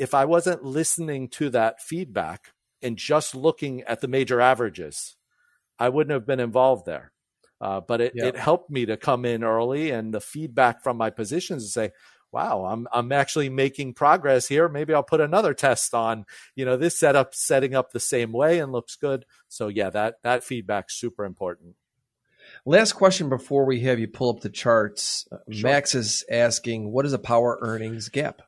[0.00, 5.16] If I wasn't listening to that feedback and just looking at the major averages,
[5.78, 7.12] I wouldn't have been involved there.
[7.60, 11.10] Uh, but it, it helped me to come in early and the feedback from my
[11.10, 11.90] positions to say,
[12.32, 14.68] wow, I'm I'm actually making progress here.
[14.68, 16.24] Maybe I'll put another test on.
[16.54, 19.26] You know, this setup setting up the same way and looks good.
[19.48, 21.74] So yeah, that that feedback's super important.
[22.64, 25.28] Last question before we have you pull up the charts.
[25.50, 25.70] Sure.
[25.70, 28.42] Max is asking, what is a power earnings gap?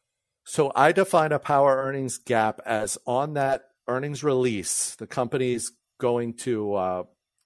[0.45, 6.35] So I define a power earnings gap as on that earnings release, the company's going
[6.35, 7.03] to uh,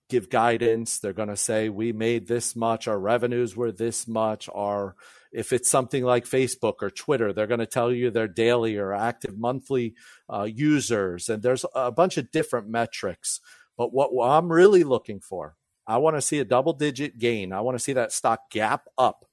[0.09, 0.99] give guidance.
[0.99, 4.97] They're going to say we made this much, our revenues were this much, our
[5.33, 8.95] If it's something like Facebook or Twitter, they're going to tell you their daily or
[8.95, 9.95] active monthly
[10.33, 13.41] uh, users, and there's a bunch of different metrics.
[13.77, 15.57] But what, I'm really looking for,
[15.87, 17.53] I want to see a double digit gain.
[17.53, 19.27] I want to see that stock gap up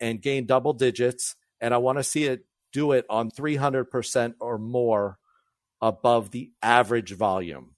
[0.00, 4.58] and gain double digits, and I want to see it do it on 300% or
[4.58, 5.16] more
[5.80, 7.76] above the average volume.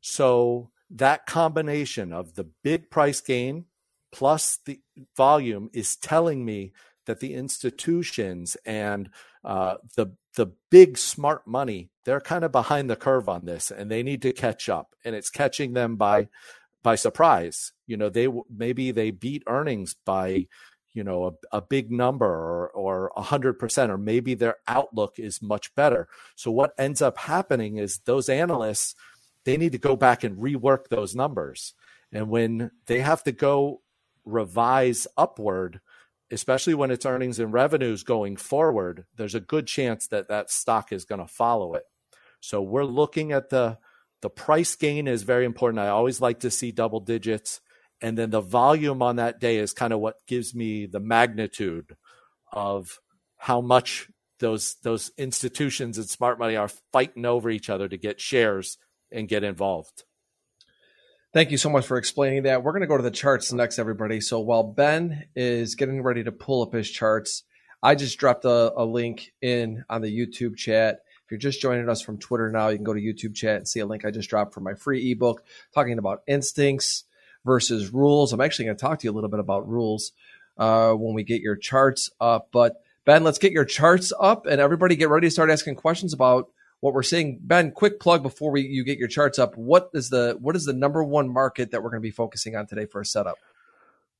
[0.00, 3.66] So that combination of the big price gain
[4.12, 4.80] plus the
[5.16, 6.72] volume is telling me
[7.06, 9.10] that the institutions and
[9.44, 13.90] uh, the the big smart money they're kind of behind the curve on this and
[13.90, 16.28] they need to catch up and it's catching them by
[16.82, 20.46] by surprise you know they maybe they beat earnings by
[20.94, 25.42] you know a, a big number or a hundred percent or maybe their outlook is
[25.42, 26.08] much better.
[26.36, 28.94] So what ends up happening is those analysts
[29.44, 31.74] they need to go back and rework those numbers.
[32.10, 33.82] And when they have to go
[34.24, 35.80] revise upward
[36.30, 40.92] especially when it's earnings and revenues going forward there's a good chance that that stock
[40.92, 41.84] is going to follow it.
[42.40, 43.78] So we're looking at the
[44.22, 45.80] the price gain is very important.
[45.80, 47.60] I always like to see double digits
[48.04, 51.96] and then the volume on that day is kind of what gives me the magnitude
[52.52, 53.00] of
[53.38, 58.20] how much those those institutions and smart money are fighting over each other to get
[58.20, 58.76] shares
[59.10, 60.04] and get involved.
[61.32, 62.62] Thank you so much for explaining that.
[62.62, 64.20] We're going to go to the charts next, everybody.
[64.20, 67.44] So while Ben is getting ready to pull up his charts,
[67.82, 70.98] I just dropped a, a link in on the YouTube chat.
[71.24, 73.66] If you're just joining us from Twitter now, you can go to YouTube chat and
[73.66, 77.04] see a link I just dropped for my free ebook talking about instincts
[77.44, 78.32] versus rules.
[78.32, 80.12] I'm actually going to talk to you a little bit about rules
[80.58, 82.48] uh, when we get your charts up.
[82.52, 86.12] But Ben, let's get your charts up and everybody get ready to start asking questions
[86.12, 86.48] about
[86.80, 87.38] what we're seeing.
[87.40, 89.56] Ben, quick plug before we you get your charts up.
[89.56, 92.56] What is the what is the number one market that we're going to be focusing
[92.56, 93.36] on today for a setup?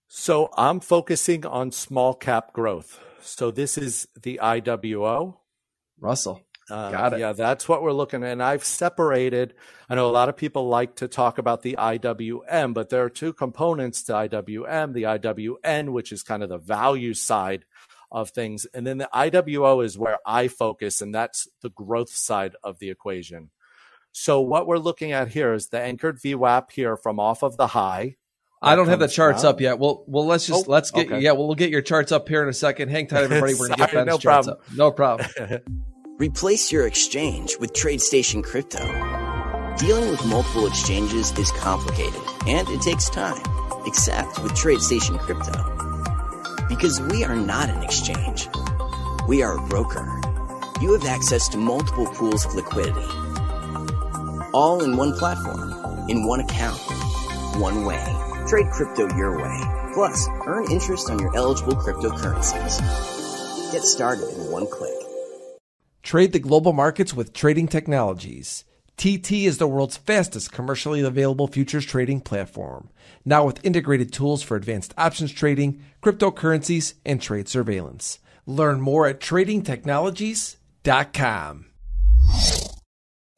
[0.09, 3.01] So I'm focusing on small cap growth.
[3.21, 5.37] So this is the IWO.
[5.99, 6.43] Russell.
[6.70, 7.20] Uh, Got it.
[7.20, 8.33] Yeah, that's what we're looking at.
[8.33, 9.55] And I've separated,
[9.88, 13.11] I know a lot of people like to talk about the IWM, but there are
[13.11, 17.64] two components to IWM the IWN, which is kind of the value side
[18.11, 18.64] of things.
[18.72, 22.90] And then the IWO is where I focus, and that's the growth side of the
[22.90, 23.50] equation.
[24.12, 27.66] So what we're looking at here is the anchored VWAP here from off of the
[27.66, 28.16] high.
[28.62, 29.50] I don't have the charts down.
[29.50, 29.79] up yet.
[29.79, 31.20] Well, well, let's just oh, let's get okay.
[31.20, 31.33] yeah.
[31.33, 32.88] Well, we'll get your charts up here in a second.
[32.88, 33.55] Hang tight, everybody.
[33.55, 34.64] We're gonna get Ben's no charts problem.
[34.66, 34.77] up.
[34.77, 35.61] No problem.
[36.18, 38.79] Replace your exchange with TradeStation Crypto.
[39.79, 43.42] Dealing with multiple exchanges is complicated and it takes time,
[43.85, 46.66] except with TradeStation Crypto.
[46.68, 48.46] Because we are not an exchange,
[49.27, 50.07] we are a broker.
[50.81, 53.09] You have access to multiple pools of liquidity,
[54.53, 55.72] all in one platform,
[56.09, 56.79] in one account,
[57.57, 58.05] one way.
[58.46, 59.61] Trade crypto your way.
[59.94, 63.72] Plus, earn interest on your eligible cryptocurrencies.
[63.72, 65.04] Get started in one click.
[66.05, 68.64] Trade the global markets with Trading Technologies.
[68.99, 72.90] TT is the world's fastest commercially available futures trading platform,
[73.25, 78.19] now with integrated tools for advanced options trading, cryptocurrencies, and trade surveillance.
[78.45, 81.67] Learn more at tradingtechnologies.com.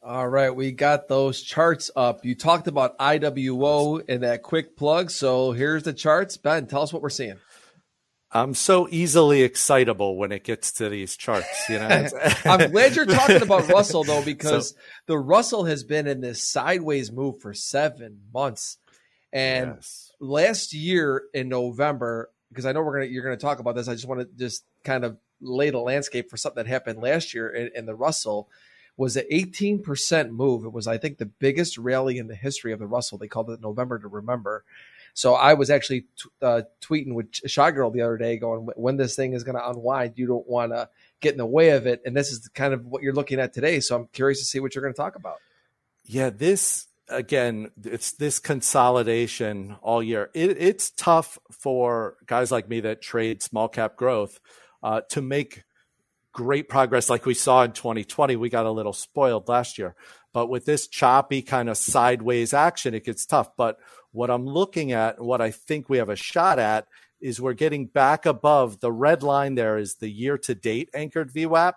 [0.03, 2.25] All right, we got those charts up.
[2.25, 6.37] You talked about IWO in that quick plug, so here's the charts.
[6.37, 7.39] Ben, tell us what we're seeing.
[8.33, 11.69] I'm so easily excitable when it gets to these charts.
[11.69, 12.09] You know,
[12.45, 16.43] I'm glad you're talking about Russell though, because so, the Russell has been in this
[16.43, 18.79] sideways move for seven months,
[19.33, 20.13] and yes.
[20.21, 23.89] last year in November, because I know we're gonna you're gonna talk about this.
[23.89, 27.33] I just want to just kind of lay the landscape for something that happened last
[27.33, 28.49] year in, in the Russell
[28.97, 30.65] was an 18% move.
[30.65, 33.19] It was, I think, the biggest rally in the history of the Russell.
[33.19, 34.65] They called it November to Remember.
[35.17, 38.99] So I was actually t- uh, tweeting with Shy Girl the other day, going, "When
[38.99, 41.87] this thing is going to unwind, you don't want to get in the way of
[41.87, 43.81] it." And this is kind of what you're looking at today.
[43.81, 45.37] So I'm curious to see what you're going to talk about.
[46.05, 50.29] Yeah, this again, it's this consolidation all year.
[50.35, 54.39] It, it's tough for guys like me that trade small cap growth
[54.83, 55.65] uh, to make
[56.35, 58.37] great progress like we saw in 2020.
[58.37, 59.95] We got a little spoiled last year.
[60.35, 63.57] But with this choppy kind of sideways action, it gets tough.
[63.57, 63.79] But
[64.17, 66.87] what I'm looking at, what I think we have a shot at,
[67.21, 71.31] is we're getting back above the red line there is the year to date anchored
[71.31, 71.75] VWAP.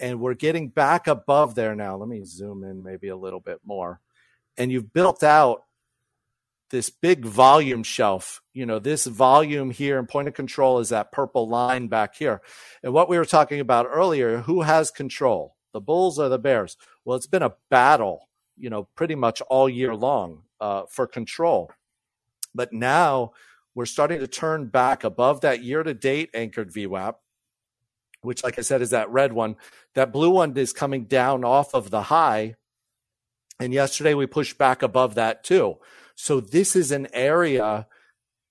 [0.00, 1.96] And we're getting back above there now.
[1.96, 4.00] Let me zoom in maybe a little bit more.
[4.58, 5.62] And you've built out
[6.70, 8.42] this big volume shelf.
[8.52, 12.40] You know, this volume here and point of control is that purple line back here.
[12.82, 15.54] And what we were talking about earlier, who has control?
[15.72, 16.76] The Bulls or the Bears?
[17.04, 21.70] Well, it's been a battle, you know, pretty much all year long uh, for control.
[22.54, 23.32] But now
[23.74, 27.14] we're starting to turn back above that year to date anchored VWAP,
[28.22, 29.56] which, like I said, is that red one.
[29.94, 32.56] That blue one is coming down off of the high.
[33.58, 35.78] And yesterday we pushed back above that too.
[36.14, 37.86] So this is an area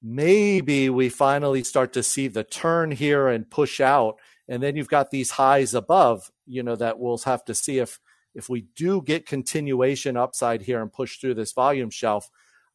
[0.02, 4.18] maybe we finally start to see the turn here and push out.
[4.48, 8.00] And then you've got these highs above, you know, that we'll have to see if
[8.40, 12.32] if we do get continuation upside here and push through this volume shelf,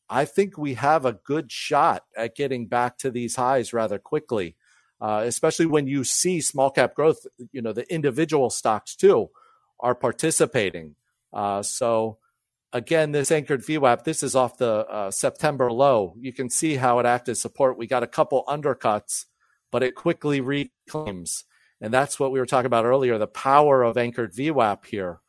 [0.08, 4.56] I think we have a good shot at getting back to these highs rather quickly,
[5.00, 9.30] uh, especially when you see small cap growth, you know, the individual stocks too
[9.80, 10.94] are participating.
[11.32, 12.18] Uh, so
[12.72, 16.14] again, this anchored VWAP, this is off the uh, September low.
[16.20, 17.78] You can see how it acted support.
[17.78, 19.24] We got a couple undercuts,
[19.72, 21.44] but it quickly reclaims.
[21.80, 25.20] And that's what we were talking about earlier the power of anchored VWAP here,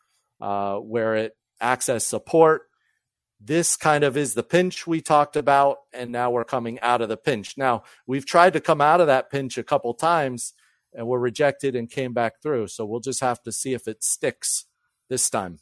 [0.41, 2.63] uh, where it acts as support.
[3.39, 7.09] This kind of is the pinch we talked about, and now we're coming out of
[7.09, 7.57] the pinch.
[7.57, 10.53] Now, we've tried to come out of that pinch a couple times
[10.93, 12.67] and were rejected and came back through.
[12.67, 14.65] So we'll just have to see if it sticks
[15.09, 15.59] this time.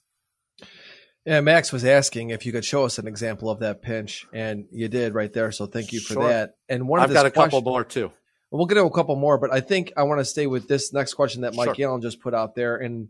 [1.25, 4.65] Yeah, Max was asking if you could show us an example of that pinch, and
[4.71, 5.51] you did right there.
[5.51, 6.27] So thank you for sure.
[6.27, 6.55] that.
[6.67, 8.11] And one, I've got a couple more too.
[8.51, 10.93] We'll get to a couple more, but I think I want to stay with this
[10.93, 11.87] next question that Mike sure.
[11.87, 13.07] Allen just put out there, and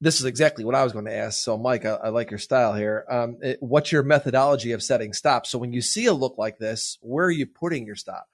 [0.00, 1.40] this is exactly what I was going to ask.
[1.40, 3.04] So, Mike, I, I like your style here.
[3.10, 5.50] Um, it, what's your methodology of setting stops?
[5.50, 8.26] So, when you see a look like this, where are you putting your stop?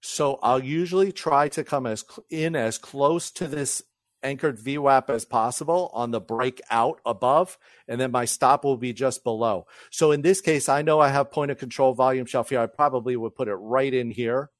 [0.00, 3.82] So, I'll usually try to come as in as close to this
[4.24, 9.22] anchored VWAP as possible on the breakout above, and then my stop will be just
[9.22, 9.66] below.
[9.90, 12.60] So in this case, I know I have point of control volume shelf here.
[12.60, 14.50] I probably would put it right in here,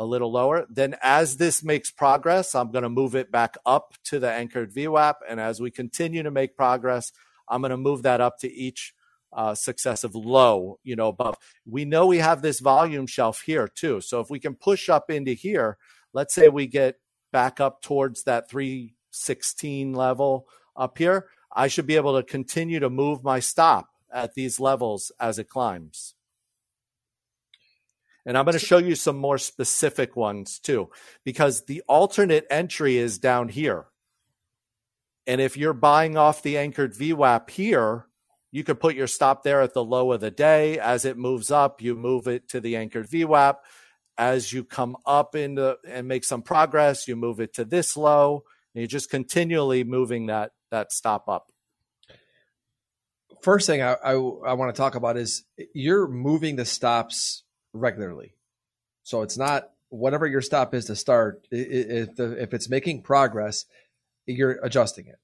[0.00, 0.66] a little lower.
[0.70, 4.72] Then as this makes progress, I'm going to move it back up to the anchored
[4.72, 5.16] VWAP.
[5.28, 7.12] And as we continue to make progress,
[7.46, 8.94] I'm going to move that up to each
[9.30, 11.36] uh, successive low, you know, above.
[11.66, 14.00] We know we have this volume shelf here too.
[14.00, 15.76] So if we can push up into here,
[16.14, 16.98] let's say we get
[17.30, 22.88] back up towards that 316 level up here, I should be able to continue to
[22.88, 26.14] move my stop at these levels as it climbs.
[28.26, 30.90] And I'm going to show you some more specific ones too,
[31.24, 33.86] because the alternate entry is down here.
[35.26, 38.06] And if you're buying off the anchored VWAP here,
[38.52, 40.78] you could put your stop there at the low of the day.
[40.78, 43.56] As it moves up, you move it to the anchored VWAP
[44.18, 48.42] as you come up into and make some progress, you move it to this low,
[48.74, 51.50] and you're just continually moving that that stop up.
[53.42, 55.44] First thing I, I, I want to talk about is
[55.74, 58.34] you're moving the stops regularly,
[59.02, 61.46] so it's not whatever your stop is to start.
[61.50, 63.66] If the, if it's making progress,
[64.26, 65.18] you're adjusting it,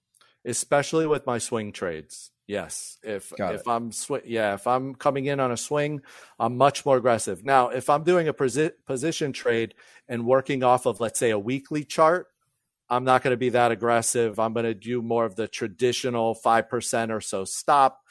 [0.44, 2.30] especially with my swing trades.
[2.46, 3.68] Yes, if Got if it.
[3.68, 6.02] I'm sw- yeah, if I'm coming in on a swing,
[6.38, 7.44] I'm much more aggressive.
[7.44, 9.74] Now, if I'm doing a posi- position trade
[10.08, 12.28] and working off of let's say a weekly chart,
[12.88, 14.38] I'm not going to be that aggressive.
[14.38, 18.02] I'm going to do more of the traditional 5% or so stop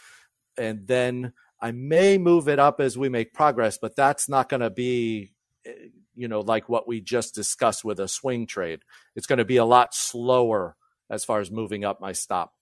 [0.57, 4.61] and then I may move it up as we make progress, but that's not going
[4.61, 5.31] to be
[5.65, 5.71] eh,
[6.15, 8.81] you know like what we just discussed with a swing trade.
[9.15, 10.75] It's going to be a lot slower
[11.09, 12.53] as far as moving up my stop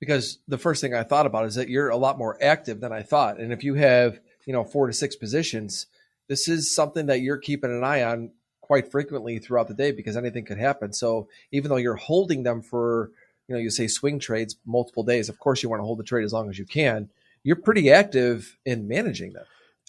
[0.00, 2.92] because the first thing I thought about is that you're a lot more active than
[2.92, 3.38] I thought.
[3.40, 5.86] And if you have, you know, four to six positions,
[6.28, 10.16] this is something that you're keeping an eye on quite frequently throughout the day because
[10.16, 10.92] anything could happen.
[10.92, 13.10] So even though you're holding them for,
[13.48, 16.04] you know, you say swing trades multiple days, of course you want to hold the
[16.04, 17.08] trade as long as you can.
[17.42, 19.44] You're pretty active in managing them.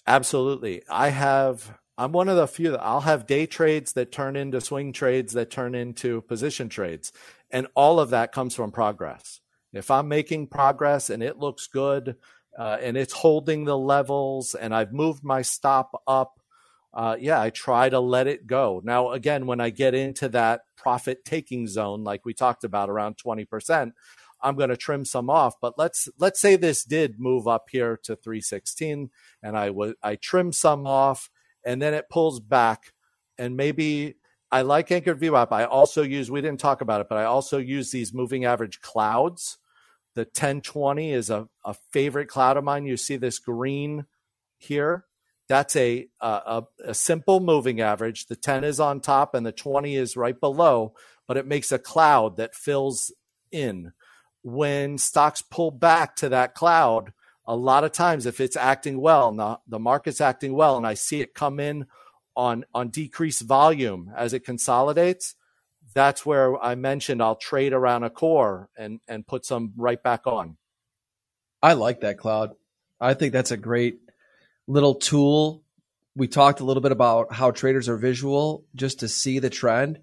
[0.06, 0.82] Absolutely.
[0.88, 4.62] I have I'm one of the few that I'll have day trades that turn into
[4.62, 7.12] swing trades that turn into position trades.
[7.50, 9.40] And all of that comes from progress.
[9.74, 12.16] If I'm making progress and it looks good
[12.58, 16.40] uh, and it's holding the levels and I've moved my stop up,
[16.94, 18.80] uh, yeah, I try to let it go.
[18.82, 23.18] Now, again, when I get into that profit taking zone, like we talked about around
[23.18, 23.92] 20%,
[24.42, 25.54] I'm going to trim some off.
[25.60, 29.10] But let's let's say this did move up here to 316,
[29.42, 31.30] and I was I trim some off,
[31.64, 32.92] and then it pulls back,
[33.38, 34.16] and maybe
[34.52, 35.52] I like anchored VWAP.
[35.52, 38.80] I also use, we didn't talk about it, but I also use these moving average
[38.80, 39.58] clouds.
[40.14, 42.84] The 1020 is a, a favorite cloud of mine.
[42.84, 44.06] You see this green
[44.58, 45.04] here.
[45.48, 48.26] That's a, a, a simple moving average.
[48.26, 50.94] The 10 is on top and the 20 is right below,
[51.28, 53.12] but it makes a cloud that fills
[53.52, 53.92] in.
[54.42, 57.12] When stocks pull back to that cloud,
[57.46, 60.94] a lot of times if it's acting well, the, the market's acting well, and I
[60.94, 61.86] see it come in
[62.36, 65.34] on on decreased volume as it consolidates,
[65.94, 70.26] that's where I mentioned I'll trade around a core and and put some right back
[70.26, 70.56] on.
[71.62, 72.52] I like that cloud.
[73.00, 73.98] I think that's a great
[74.66, 75.62] little tool.
[76.14, 80.00] We talked a little bit about how traders are visual just to see the trend.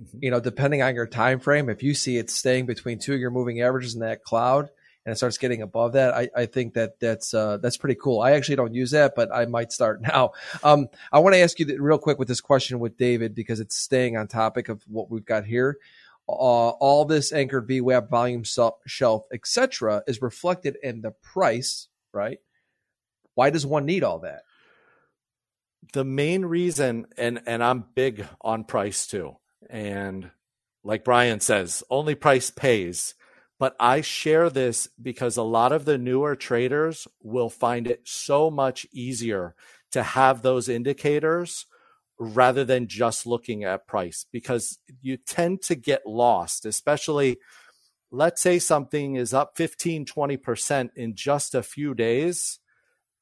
[0.00, 0.18] Mm-hmm.
[0.22, 3.20] You know, depending on your time frame, if you see it staying between two of
[3.20, 4.70] your moving averages in that cloud
[5.04, 8.20] and it starts getting above that, I, I think that that's uh, that's pretty cool.
[8.20, 10.32] I actually don't use that, but I might start now.
[10.62, 13.76] Um, I want to ask you real quick with this question with David because it's
[13.76, 15.78] staying on topic of what we've got here.
[16.26, 18.44] Uh, all this anchored VWAP volume
[18.86, 22.38] shelf, etc., is reflected in the price, right?
[23.34, 24.42] Why does one need all that?
[25.92, 29.36] The main reason, and and I'm big on price too,
[29.70, 30.30] and
[30.82, 33.14] like Brian says, only price pays.
[33.58, 38.50] But I share this because a lot of the newer traders will find it so
[38.50, 39.54] much easier
[39.92, 41.66] to have those indicators
[42.18, 47.38] rather than just looking at price because you tend to get lost, especially
[48.10, 52.58] let's say something is up 15, 20% in just a few days.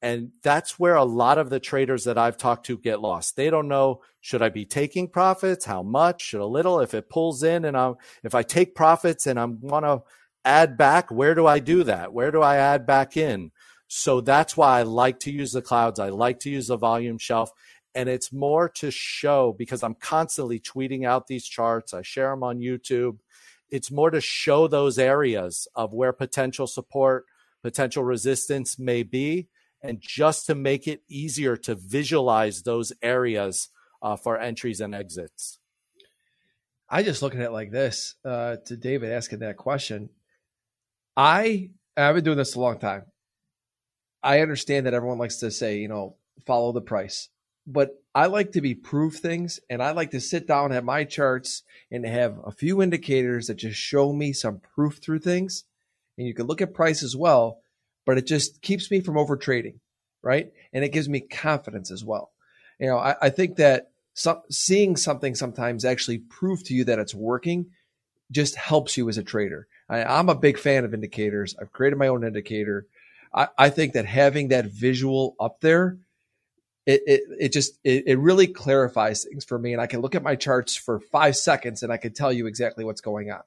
[0.03, 3.37] And that's where a lot of the traders that I've talked to get lost.
[3.37, 5.63] They don't know, should I be taking profits?
[5.63, 6.21] How much?
[6.21, 6.81] Should a little?
[6.81, 10.03] If it pulls in and I'm, if I take profits and I'm want to
[10.43, 12.11] add back, where do I do that?
[12.11, 13.51] Where do I add back in?
[13.87, 16.01] So that's why I like to use the clouds.
[16.01, 17.51] I like to use the volume shelf
[17.95, 21.93] and it's more to show because I'm constantly tweeting out these charts.
[21.93, 23.19] I share them on YouTube.
[23.69, 27.25] It's more to show those areas of where potential support,
[27.61, 29.47] potential resistance may be,
[29.83, 33.69] and just to make it easier to visualize those areas
[34.01, 35.59] uh, for entries and exits.
[36.89, 40.09] I just look at it like this uh, to David asking that question.
[41.15, 43.03] I I've been doing this a long time.
[44.23, 46.15] I understand that everyone likes to say, you know,
[46.45, 47.29] follow the price
[47.65, 51.03] but I like to be proof things and I like to sit down have my
[51.03, 55.63] charts and have a few indicators that just show me some proof through things.
[56.17, 57.61] And you can look at price as well,
[58.05, 59.79] but it just keeps me from over trading,
[60.21, 60.51] right?
[60.71, 62.31] And it gives me confidence as well.
[62.79, 66.99] You know, I, I think that some, seeing something sometimes actually prove to you that
[66.99, 67.67] it's working
[68.31, 69.67] just helps you as a trader.
[69.89, 71.55] I, I'm a big fan of indicators.
[71.59, 72.87] I've created my own indicator.
[73.33, 75.97] I, I think that having that visual up there
[76.85, 80.15] it, it, it just it, it really clarifies things for me and i can look
[80.15, 83.41] at my charts for five seconds and i can tell you exactly what's going on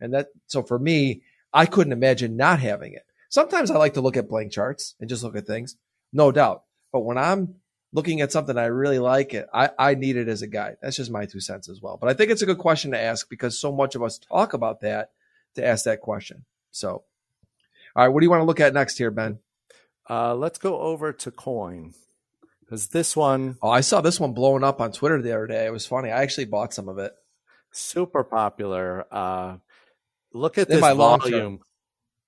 [0.00, 4.02] and that so for me i couldn't imagine not having it sometimes i like to
[4.02, 5.76] look at blank charts and just look at things
[6.12, 7.54] no doubt but when i'm
[7.92, 10.96] looking at something i really like it i, I need it as a guide that's
[10.96, 13.30] just my two cents as well but i think it's a good question to ask
[13.30, 15.12] because so much of us talk about that
[15.54, 17.04] to ask that question so
[17.96, 19.38] all right what do you want to look at next here ben
[20.08, 21.94] uh, let's go over to coin
[22.70, 25.66] because this one, oh, I saw this one blowing up on Twitter the other day.
[25.66, 26.12] It was funny.
[26.12, 27.12] I actually bought some of it.
[27.72, 29.06] Super popular.
[29.10, 29.56] Uh,
[30.32, 31.58] look at this volume.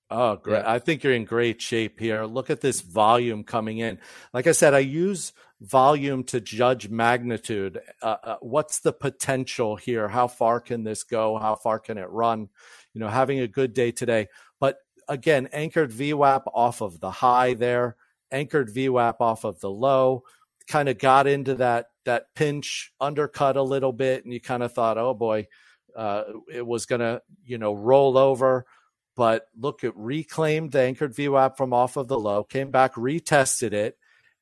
[0.09, 0.59] Oh, great.
[0.59, 0.71] Yeah.
[0.71, 2.25] I think you're in great shape here.
[2.25, 3.99] Look at this volume coming in.
[4.33, 7.79] Like I said, I use volume to judge magnitude.
[8.01, 10.07] Uh, uh, what's the potential here?
[10.07, 11.37] How far can this go?
[11.37, 12.49] How far can it run?
[12.93, 14.27] You know, having a good day today.
[14.59, 14.77] But
[15.07, 17.95] again, anchored VWAP off of the high there
[18.33, 20.23] anchored VWAP off of the low,
[20.67, 24.73] kind of got into that that pinch, undercut a little bit, and you kind of
[24.73, 25.47] thought, oh boy,
[25.95, 28.65] uh, it was going to you know roll over.
[29.15, 33.73] But look, it reclaimed the anchored VWAP from off of the low, came back, retested
[33.73, 33.97] it,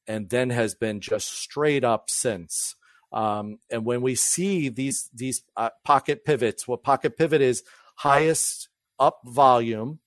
[0.08, 2.76] and then has been just straight up since.
[3.12, 7.64] Um, and when we see these these uh, pocket pivots, what pocket pivot is
[7.96, 8.70] highest
[9.00, 10.00] up volume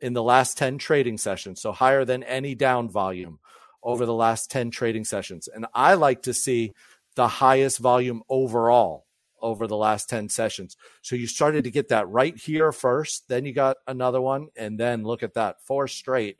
[0.00, 3.38] in the last 10 trading sessions, so higher than any down volume
[3.82, 5.48] over the last 10 trading sessions.
[5.48, 6.72] And I like to see
[7.16, 9.06] the highest volume overall
[9.40, 10.76] over the last 10 sessions.
[11.02, 14.78] So you started to get that right here first, then you got another one, and
[14.78, 16.38] then look at that four straight.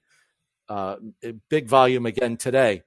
[0.68, 0.96] Uh,
[1.48, 2.82] big volume again today.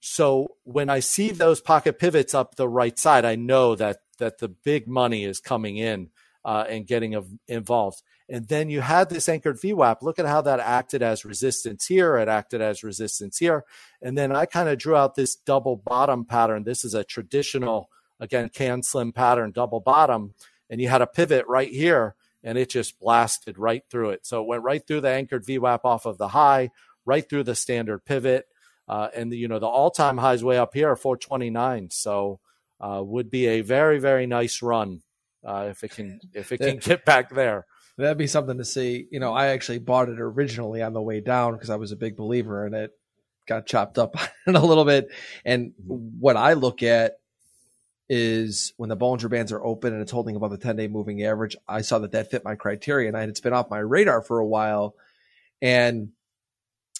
[0.00, 4.38] So when I see those pocket pivots up the right side, I know that that
[4.38, 6.10] the big money is coming in
[6.44, 8.02] uh, and getting involved.
[8.28, 10.02] And then you had this anchored VWAP.
[10.02, 12.16] Look at how that acted as resistance here.
[12.16, 13.64] It acted as resistance here.
[14.00, 16.62] And then I kind of drew out this double bottom pattern.
[16.62, 17.90] This is a traditional,
[18.20, 20.34] again, CAN SLIM pattern, double bottom.
[20.68, 24.24] And you had a pivot right here and it just blasted right through it.
[24.24, 26.70] So it went right through the anchored VWAP off of the high,
[27.04, 28.46] right through the standard pivot.
[28.88, 31.90] Uh, and the, you know, the all time highs way up here are 429.
[31.90, 32.40] So
[32.80, 35.02] uh, would be a very, very nice run
[35.44, 37.66] uh, if it can, if it can get back there
[38.00, 39.06] that'd be something to see.
[39.10, 41.96] You know, I actually bought it originally on the way down because I was a
[41.96, 42.92] big believer in it.
[43.46, 44.16] Got chopped up
[44.46, 45.08] a little bit.
[45.44, 47.19] And what I look at
[48.12, 51.22] is when the Bollinger Bands are open and it's holding above the 10 day moving
[51.22, 51.56] average.
[51.68, 54.40] I saw that that fit my criteria and I had been off my radar for
[54.40, 54.96] a while.
[55.62, 56.10] And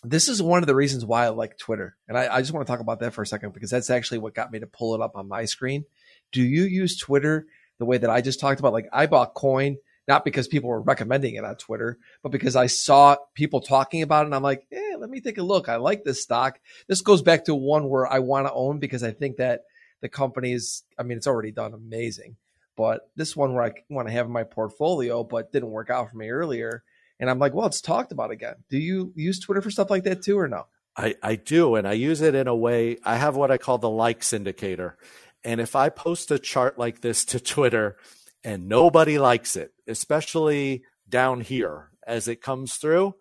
[0.04, 1.96] this is one of the reasons why I like Twitter.
[2.06, 4.18] And I, I just want to talk about that for a second because that's actually
[4.18, 5.84] what got me to pull it up on my screen.
[6.30, 7.46] Do you use Twitter
[7.80, 8.72] the way that I just talked about?
[8.72, 12.66] Like I bought coin, not because people were recommending it on Twitter, but because I
[12.66, 15.68] saw people talking about it and I'm like, eh, let me take a look.
[15.68, 16.60] I like this stock.
[16.86, 19.62] This goes back to one where I want to own because I think that
[20.00, 22.36] the company is, I mean, it's already done amazing,
[22.76, 26.10] but this one where I want to have in my portfolio, but didn't work out
[26.10, 26.82] for me earlier
[27.20, 28.56] and I'm like, well, it's talked about again.
[28.70, 30.66] Do you use Twitter for stuff like that too, or no?
[30.96, 31.74] I, I do.
[31.76, 34.96] And I use it in a way, I have what I call the likes indicator.
[35.44, 37.96] And if I post a chart like this to Twitter
[38.42, 43.14] and nobody likes it, especially down here as it comes through,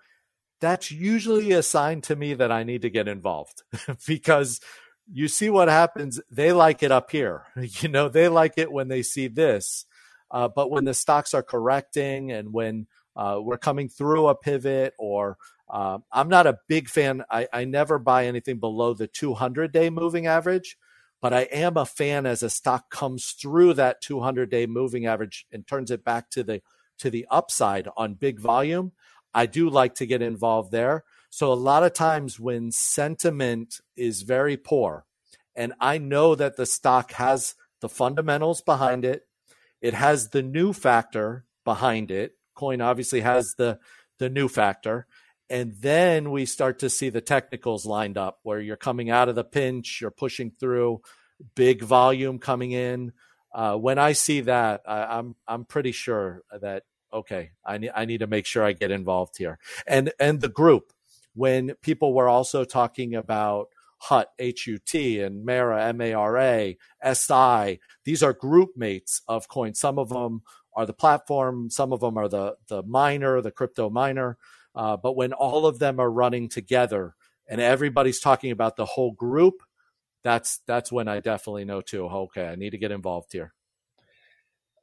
[0.61, 3.63] that's usually a sign to me that I need to get involved
[4.07, 4.59] because
[5.11, 6.19] you see what happens.
[6.31, 7.43] They like it up here.
[7.81, 9.85] You know, they like it when they see this.
[10.31, 14.93] Uh, but when the stocks are correcting and when uh, we're coming through a pivot
[14.99, 15.37] or
[15.69, 17.23] uh, I'm not a big fan.
[17.29, 20.77] I, I never buy anything below the 200 day moving average,
[21.21, 25.45] but I am a fan as a stock comes through that 200 day moving average
[25.51, 26.61] and turns it back to the
[26.99, 28.91] to the upside on big volume.
[29.33, 31.05] I do like to get involved there.
[31.29, 35.05] So a lot of times when sentiment is very poor,
[35.55, 39.27] and I know that the stock has the fundamentals behind it,
[39.81, 43.79] it has the new factor behind it, coin obviously has the
[44.17, 45.07] the new factor
[45.49, 49.35] and then we start to see the technicals lined up where you're coming out of
[49.35, 51.01] the pinch you're pushing through
[51.55, 53.13] big volume coming in.
[53.51, 58.05] Uh, when i see that I, i'm i'm pretty sure that okay i need i
[58.05, 59.57] need to make sure i get involved here.
[59.87, 60.93] And and the group
[61.33, 63.67] when people were also talking about
[63.99, 66.75] HUT, HUT, and MARA, MARA,
[67.13, 67.79] SI.
[68.05, 69.79] These are group mates of coins.
[69.79, 70.41] Some of them
[70.73, 74.37] are the platform, some of them are the the miner, the crypto miner.
[74.73, 77.15] Uh, but when all of them are running together
[77.47, 79.55] and everybody's talking about the whole group,
[80.23, 82.05] that's that's when I definitely know too.
[82.07, 83.53] Okay, I need to get involved here.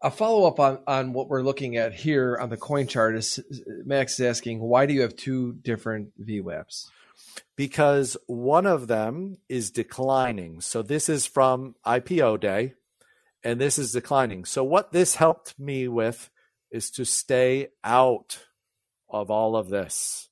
[0.03, 3.41] A follow up on on what we're looking at here on the coin chart is
[3.85, 6.89] Max is asking why do you have two different VWAPs?
[7.57, 10.61] Because one of them is declining.
[10.61, 12.75] So this is from IPO day,
[13.43, 14.45] and this is declining.
[14.45, 16.31] So what this helped me with
[16.71, 18.41] is to stay out
[19.09, 20.29] of all of this.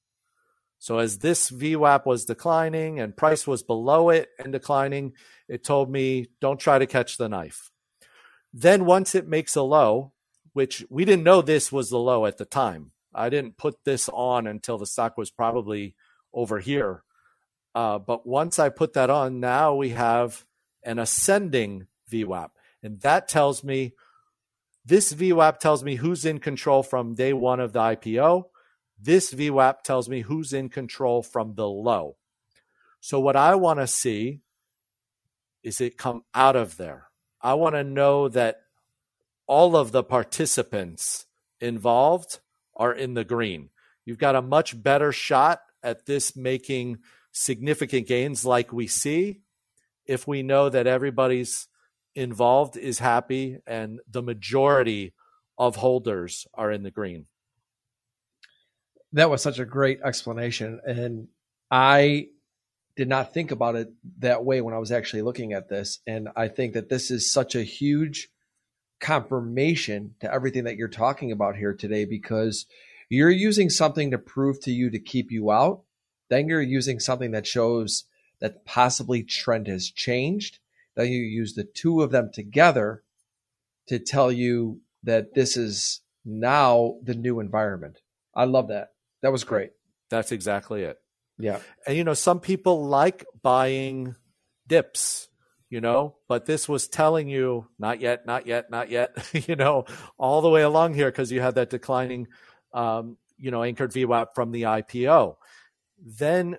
[0.78, 5.14] So as this VWAP was declining and price was below it and declining,
[5.48, 7.70] it told me don't try to catch the knife.
[8.56, 10.12] Then once it makes a low,
[10.52, 12.92] which we didn't know this was the low at the time.
[13.12, 15.96] I didn't put this on until the stock was probably
[16.32, 17.02] over here.
[17.74, 20.44] Uh, but once I put that on, now we have
[20.84, 22.50] an ascending VWAP.
[22.80, 23.94] And that tells me
[24.84, 28.44] this VWAP tells me who's in control from day one of the IPO.
[29.00, 32.16] This VWAP tells me who's in control from the low.
[33.00, 34.42] So, what I want to see
[35.62, 37.08] is it come out of there.
[37.44, 38.62] I want to know that
[39.46, 41.26] all of the participants
[41.60, 42.40] involved
[42.74, 43.68] are in the green.
[44.06, 47.00] You've got a much better shot at this making
[47.32, 49.42] significant gains like we see
[50.06, 51.68] if we know that everybody's
[52.14, 55.12] involved is happy and the majority
[55.58, 57.26] of holders are in the green.
[59.12, 60.80] That was such a great explanation.
[60.86, 61.28] And
[61.70, 62.28] I
[62.96, 66.00] did not think about it that way when I was actually looking at this.
[66.06, 68.28] And I think that this is such a huge
[69.00, 72.66] confirmation to everything that you're talking about here today because
[73.08, 75.82] you're using something to prove to you to keep you out.
[76.30, 78.04] Then you're using something that shows
[78.40, 80.58] that possibly trend has changed
[80.94, 83.02] then you use the two of them together
[83.88, 88.00] to tell you that this is now the new environment.
[88.34, 88.92] I love that.
[89.22, 89.72] That was great.
[90.10, 90.98] That's exactly it.
[91.38, 91.60] Yeah.
[91.86, 94.14] And you know, some people like buying
[94.66, 95.28] dips,
[95.68, 99.16] you know, but this was telling you not yet, not yet, not yet,
[99.48, 99.84] you know,
[100.18, 102.28] all the way along here because you had that declining,
[102.72, 105.36] um, you know, anchored VWAP from the IPO.
[105.98, 106.58] Then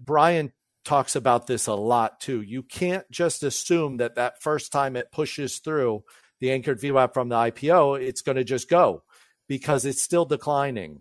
[0.00, 0.52] Brian
[0.84, 2.40] talks about this a lot too.
[2.40, 6.04] You can't just assume that that first time it pushes through
[6.40, 9.02] the anchored VWAP from the IPO, it's going to just go
[9.48, 11.00] because it's still declining.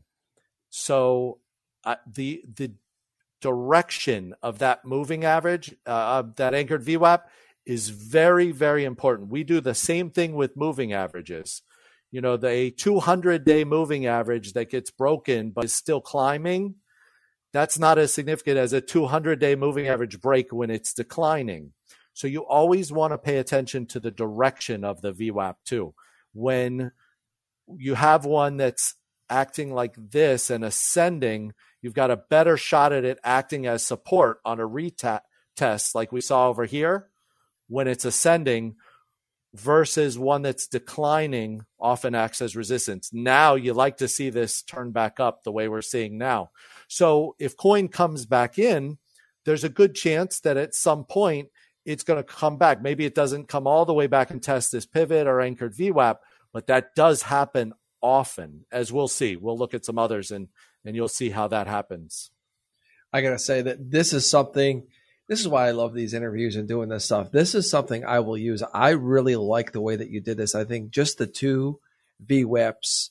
[0.69, 1.39] So
[1.83, 2.73] uh, the the
[3.41, 7.21] direction of that moving average, uh, that anchored VWAP,
[7.65, 9.29] is very very important.
[9.29, 11.61] We do the same thing with moving averages.
[12.11, 16.75] You know, the 200 day moving average that gets broken but is still climbing
[17.53, 21.73] that's not as significant as a 200 day moving average break when it's declining.
[22.13, 25.93] So you always want to pay attention to the direction of the VWAP too.
[26.33, 26.91] When
[27.67, 28.95] you have one that's
[29.29, 34.39] acting like this and ascending, you've got a better shot at it acting as support
[34.45, 37.07] on a retest like we saw over here
[37.67, 38.75] when it's ascending
[39.53, 43.09] versus one that's declining often acts as resistance.
[43.11, 46.51] Now you like to see this turn back up the way we're seeing now.
[46.87, 48.97] So if coin comes back in,
[49.45, 51.49] there's a good chance that at some point
[51.85, 52.81] it's going to come back.
[52.81, 56.17] Maybe it doesn't come all the way back and test this pivot or anchored VWAP,
[56.51, 59.35] but that does happen often, as we'll see.
[59.35, 60.49] We'll look at some others and
[60.85, 62.31] and you'll see how that happens.
[63.11, 64.87] I gotta say that this is something.
[65.27, 67.31] This is why I love these interviews and doing this stuff.
[67.31, 68.63] This is something I will use.
[68.73, 70.55] I really like the way that you did this.
[70.55, 71.79] I think just the two
[72.25, 73.09] VWAPs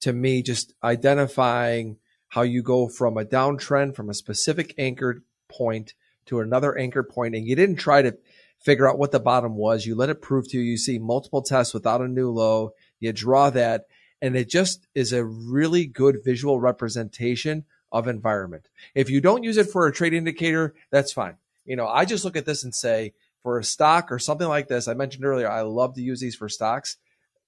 [0.00, 5.94] to me, just identifying how you go from a downtrend from a specific anchored point
[6.26, 8.16] to another anchor point, and you didn't try to
[8.60, 9.86] figure out what the bottom was.
[9.86, 10.62] You let it prove to you.
[10.62, 12.72] You see multiple tests without a new low.
[13.00, 13.86] You draw that,
[14.20, 18.68] and it just is a really good visual representation of environment.
[18.94, 21.36] If you don't use it for a trade indicator, that's fine.
[21.64, 24.68] You know, I just look at this and say for a stock or something like
[24.68, 26.96] this, I mentioned earlier, I love to use these for stocks.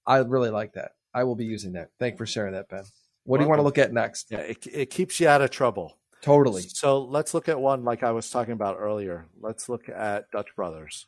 [0.05, 0.93] I really like that.
[1.13, 1.89] I will be using that.
[1.99, 2.83] Thank for sharing that, Ben.
[3.23, 4.31] What do you want to look at next?
[4.31, 5.97] Yeah, it, it keeps you out of trouble.
[6.21, 6.61] Totally.
[6.61, 9.25] So let's look at one like I was talking about earlier.
[9.39, 11.07] Let's look at Dutch Brothers.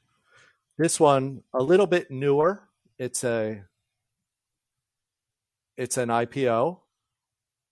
[0.78, 2.64] This one a little bit newer.
[2.98, 3.64] It's a
[5.78, 6.80] it's an IPO,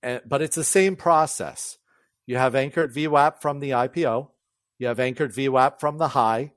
[0.03, 1.77] and, but it's the same process.
[2.25, 4.29] You have anchored VWAP from the IPO,
[4.79, 6.53] you have anchored VWAP from the high.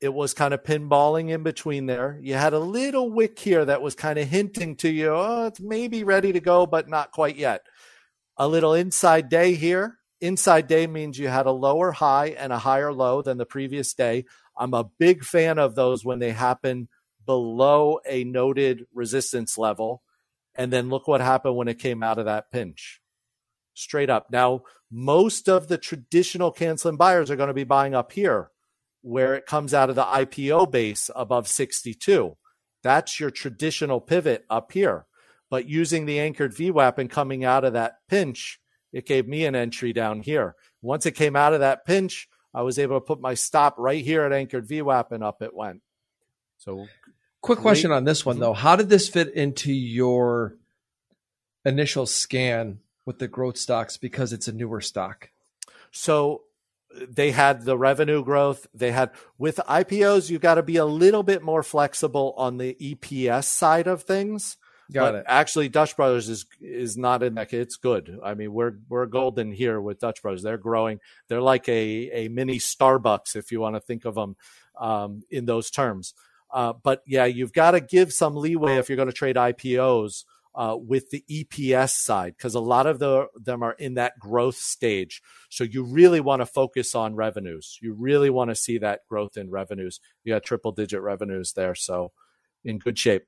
[0.00, 2.18] It was kind of pinballing in between there.
[2.22, 5.60] You had a little wick here that was kind of hinting to you, oh, it's
[5.60, 7.62] maybe ready to go, but not quite yet.
[8.36, 9.98] A little inside day here.
[10.20, 13.94] Inside day means you had a lower high and a higher low than the previous
[13.94, 14.24] day.
[14.56, 16.88] I'm a big fan of those when they happen
[17.26, 20.02] below a noted resistance level
[20.60, 23.00] and then look what happened when it came out of that pinch.
[23.72, 24.30] Straight up.
[24.30, 28.50] Now, most of the traditional CAN SLIM buyers are going to be buying up here
[29.00, 32.36] where it comes out of the IPO base above 62.
[32.82, 35.06] That's your traditional pivot up here.
[35.48, 38.60] But using the anchored VWAP and coming out of that pinch,
[38.92, 40.56] it gave me an entry down here.
[40.82, 44.04] Once it came out of that pinch, I was able to put my stop right
[44.04, 45.80] here at anchored VWAP and up it went.
[46.58, 46.86] So
[47.42, 47.62] Quick Great.
[47.62, 48.52] question on this one though.
[48.52, 50.56] How did this fit into your
[51.64, 55.30] initial scan with the growth stocks because it's a newer stock?
[55.90, 56.42] So
[57.08, 58.66] they had the revenue growth.
[58.74, 62.76] They had with IPOs, you've got to be a little bit more flexible on the
[62.80, 64.56] EPS side of things.
[64.92, 65.24] Got but it.
[65.28, 67.52] Actually, Dutch Brothers is is not in that.
[67.52, 68.18] It's good.
[68.24, 70.42] I mean, we're we're golden here with Dutch Brothers.
[70.42, 70.98] They're growing.
[71.28, 74.36] They're like a a mini Starbucks, if you want to think of them
[74.78, 76.14] um, in those terms.
[76.52, 80.24] Uh, but yeah, you've got to give some leeway if you're going to trade IPOs
[80.54, 84.56] uh, with the EPS side because a lot of the, them are in that growth
[84.56, 85.22] stage.
[85.48, 87.78] So you really want to focus on revenues.
[87.80, 90.00] You really want to see that growth in revenues.
[90.24, 91.74] You got triple digit revenues there.
[91.74, 92.12] So
[92.64, 93.24] in good shape.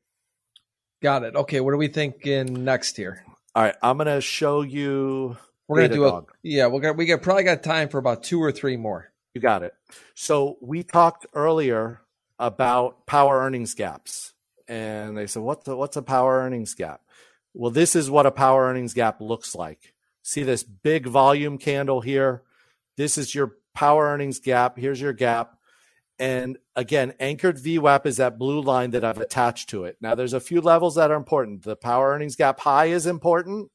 [1.00, 1.34] Got it.
[1.34, 1.60] Okay.
[1.60, 3.24] What are we thinking next here?
[3.54, 3.74] All right.
[3.82, 5.36] I'm going to show you.
[5.68, 7.98] We're going to do a, yeah, we're going to, we got probably got time for
[7.98, 9.10] about two or three more.
[9.34, 9.72] You got it.
[10.14, 12.02] So we talked earlier
[12.38, 14.32] about power earnings gaps.
[14.68, 17.02] And they said, what's a, what's a power earnings gap?
[17.54, 19.92] Well, this is what a power earnings gap looks like.
[20.22, 22.42] See this big volume candle here?
[22.96, 24.78] This is your power earnings gap.
[24.78, 25.58] Here's your gap.
[26.18, 29.96] And again, anchored VWAP is that blue line that I've attached to it.
[30.00, 31.64] Now, there's a few levels that are important.
[31.64, 33.70] The power earnings gap high is important,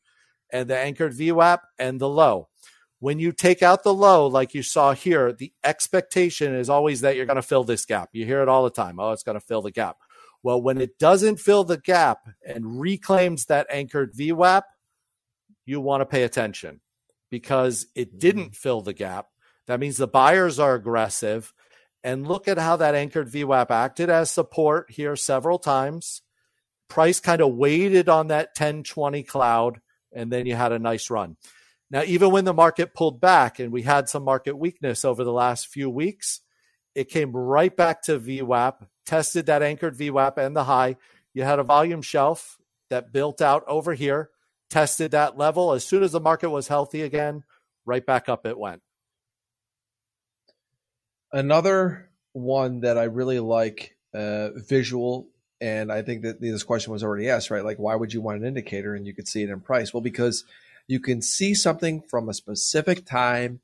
[0.52, 2.48] and the anchored VWAP and the low.
[3.00, 7.16] When you take out the low, like you saw here, the expectation is always that
[7.16, 8.10] you're going to fill this gap.
[8.12, 9.00] You hear it all the time.
[9.00, 9.98] Oh, it's going to fill the gap.
[10.42, 14.64] Well, when it doesn't fill the gap and reclaims that anchored VWAP,
[15.66, 16.82] you want to pay attention
[17.30, 18.18] because it mm-hmm.
[18.20, 19.28] didn't fill the gap.
[19.68, 21.54] That means the buyers are aggressive.
[22.04, 26.22] And look at how that anchored VWAP acted as support here several times.
[26.88, 29.82] Price kind of waited on that 1020 cloud,
[30.14, 31.36] and then you had a nice run.
[31.90, 35.32] Now, even when the market pulled back and we had some market weakness over the
[35.32, 36.42] last few weeks,
[36.96, 40.98] it came right back to VWAP, tested that anchored VWAP and the high.
[41.34, 42.58] You had a volume shelf
[42.90, 44.32] that built out over here,
[44.70, 45.72] tested that level.
[45.72, 47.44] As soon as the market was healthy again,
[47.86, 48.82] right back up it went.
[51.32, 55.30] Another one that I really like uh, visual,
[55.62, 57.64] and I think that this question was already asked, right?
[57.64, 59.94] Like, why would you want an indicator and you could see it in price?
[59.94, 60.44] Well, because–
[60.88, 63.60] you can see something from a specific time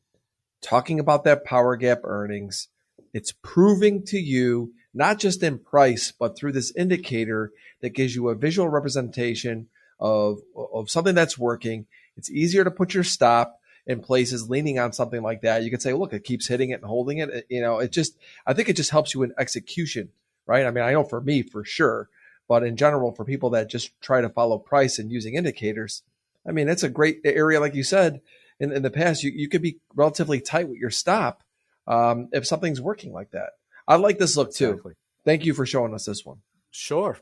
[0.61, 2.67] talking about that power gap earnings.
[3.13, 7.51] It's proving to you, not just in price, but through this indicator
[7.81, 9.67] that gives you a visual representation
[9.99, 11.85] of of something that's working.
[12.17, 15.63] It's easier to put your stop in places leaning on something like that.
[15.63, 17.45] You could say, look, it keeps hitting it and holding it.
[17.49, 20.09] You know, it just I think it just helps you in execution,
[20.45, 20.65] right?
[20.65, 22.09] I mean, I know for me for sure,
[22.47, 26.03] but in general, for people that just try to follow price and using indicators,
[26.47, 28.21] I mean, it's a great area, like you said
[28.59, 29.23] in, in the past.
[29.23, 31.43] You you could be relatively tight with your stop
[31.87, 33.51] um, if something's working like that.
[33.87, 34.71] I like this look too.
[34.71, 34.93] Exactly.
[35.25, 36.39] Thank you for showing us this one.
[36.71, 37.17] Sure,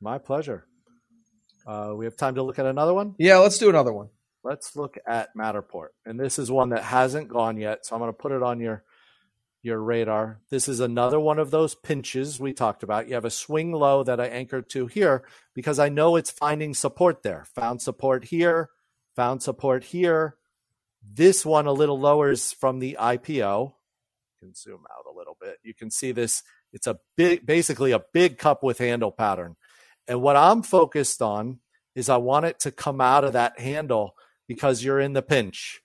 [0.00, 0.66] my pleasure.
[1.66, 3.14] Uh, we have time to look at another one.
[3.18, 4.08] Yeah, let's do another one.
[4.42, 7.86] Let's look at Matterport, and this is one that hasn't gone yet.
[7.86, 8.84] So I'm going to put it on your
[9.64, 10.40] your radar.
[10.50, 13.08] This is another one of those pinches we talked about.
[13.08, 16.74] You have a swing low that I anchored to here because I know it's finding
[16.74, 17.46] support there.
[17.54, 18.68] Found support here,
[19.16, 20.36] found support here.
[21.02, 23.72] This one a little lower is from the IPO.
[23.72, 25.56] You can zoom out a little bit.
[25.62, 26.42] You can see this.
[26.72, 29.56] It's a big, basically a big cup with handle pattern.
[30.06, 31.60] And what I'm focused on
[31.94, 34.14] is I want it to come out of that handle
[34.46, 35.80] because you're in the pinch.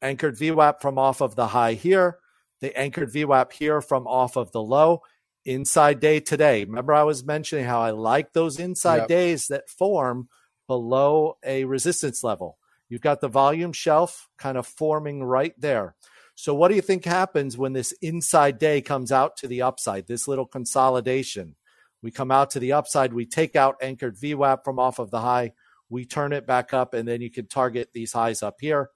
[0.00, 2.18] Anchored VWAP from off of the high here
[2.60, 5.02] the anchored VWAP here from off of the low.
[5.46, 6.64] Inside day today.
[6.64, 9.08] Remember, I was mentioning how I like those inside yep.
[9.08, 10.30] days that form
[10.66, 12.56] below a resistance level.
[12.88, 15.96] You've got the volume shelf kind of forming right there.
[16.34, 20.06] So, what do you think happens when this inside day comes out to the upside,
[20.06, 21.56] this little consolidation?
[22.02, 25.20] We come out to the upside, we take out anchored VWAP from off of the
[25.20, 25.52] high,
[25.88, 28.90] we turn it back up, and then you can target these highs up here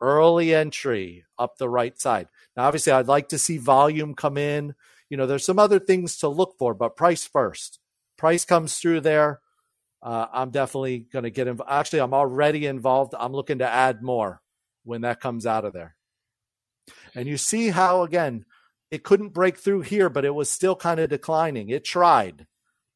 [0.00, 2.28] early entry up the right side.
[2.56, 4.74] Now, obviously, I'd like to see volume come in.
[5.08, 7.78] You know, there's some other things to look for, but price first.
[8.16, 9.40] Price comes through there.
[10.02, 11.70] Uh, I'm definitely going to get involved.
[11.70, 13.14] Actually, I'm already involved.
[13.18, 14.40] I'm looking to add more
[14.84, 15.96] when that comes out of there.
[17.14, 18.44] And you see how, again,
[18.90, 21.68] it couldn't break through here, but it was still kind of declining.
[21.68, 22.46] It tried,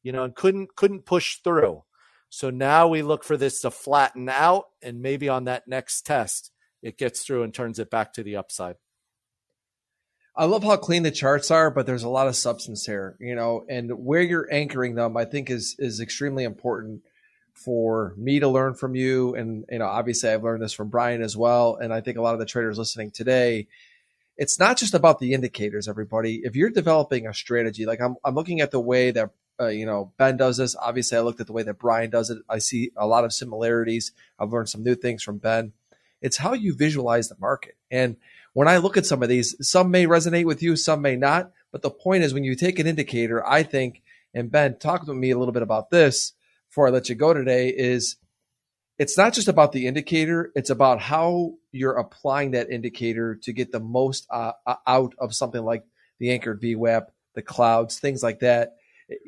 [0.03, 1.83] you know, and couldn't couldn't push through.
[2.29, 6.51] So now we look for this to flatten out, and maybe on that next test,
[6.85, 8.75] it gets through and turns it back to the upside.
[10.37, 13.35] I love how clean the charts are, but there's a lot of substance here, you
[13.35, 17.01] know, and where you're anchoring them, I think is is extremely important
[17.53, 19.33] for me to learn from you.
[19.33, 21.77] And you know, obviously I've learned this from Brian as well.
[21.77, 23.67] And I think a lot of the traders listening today,
[24.37, 26.41] it's not just about the indicators, everybody.
[26.43, 29.85] If you're developing a strategy, like I'm I'm looking at the way that uh, you
[29.85, 30.75] know Ben does this.
[30.75, 32.39] Obviously, I looked at the way that Brian does it.
[32.47, 34.11] I see a lot of similarities.
[34.37, 35.71] I've learned some new things from Ben.
[36.25, 37.77] It's how you visualize the market.
[37.91, 38.17] And
[38.53, 41.51] when I look at some of these, some may resonate with you, some may not.
[41.71, 44.01] But the point is, when you take an indicator, I think,
[44.33, 46.33] and Ben, talk with me a little bit about this
[46.67, 48.15] before I let you go today, is
[48.97, 53.71] it's not just about the indicator, it's about how you're applying that indicator to get
[53.71, 55.83] the most uh, uh out of something like
[56.17, 57.05] the anchored VWAP,
[57.35, 58.77] the clouds, things like that.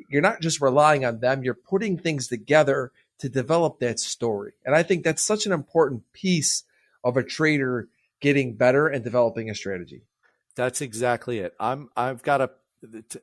[0.10, 4.54] You're not just relying on them, you're putting things together to develop that story.
[4.66, 6.64] And I think that's such an important piece
[7.04, 7.90] of a trader
[8.20, 10.04] getting better and developing a strategy.
[10.56, 11.54] That's exactly it.
[11.60, 12.50] I'm I've got a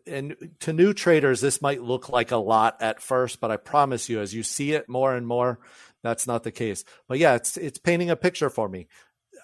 [0.07, 4.09] and to new traders this might look like a lot at first, but I promise
[4.09, 5.61] you as you see it more and more,
[6.03, 6.85] that's not the case.
[7.09, 8.89] But yeah, it's it's painting a picture for me.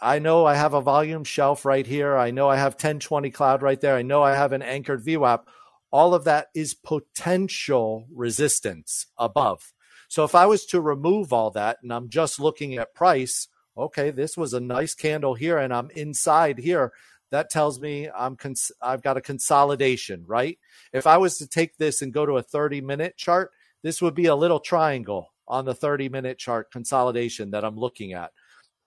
[0.03, 2.17] I know I have a volume shelf right here.
[2.17, 3.97] I know I have 1020 cloud right there.
[3.97, 5.43] I know I have an anchored VWAP.
[5.93, 9.73] All of that is potential resistance above.
[10.09, 13.49] So if I was to remove all that and I'm just looking at price,
[13.83, 16.93] okay, this was a nice candle here and I'm inside here.
[17.31, 20.59] That tells me I'm cons- I've got a consolidation, right?
[20.93, 23.53] If I was to take this and go to a 30 minute chart,
[23.83, 28.13] this would be a little triangle on the 30 minute chart consolidation that I'm looking
[28.13, 28.33] at.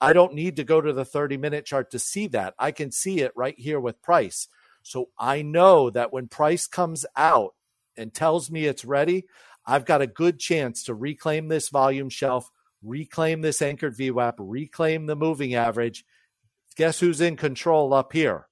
[0.01, 2.53] I don't need to go to the 30 minute chart to see that.
[2.59, 4.47] I can see it right here with price.
[4.81, 7.55] So I know that when price comes out
[7.95, 9.25] and tells me it's ready,
[9.65, 12.51] I've got a good chance to reclaim this volume shelf,
[12.83, 16.05] reclaim this anchored VWAP, reclaim the moving average.
[16.75, 18.47] Guess who's in control up here?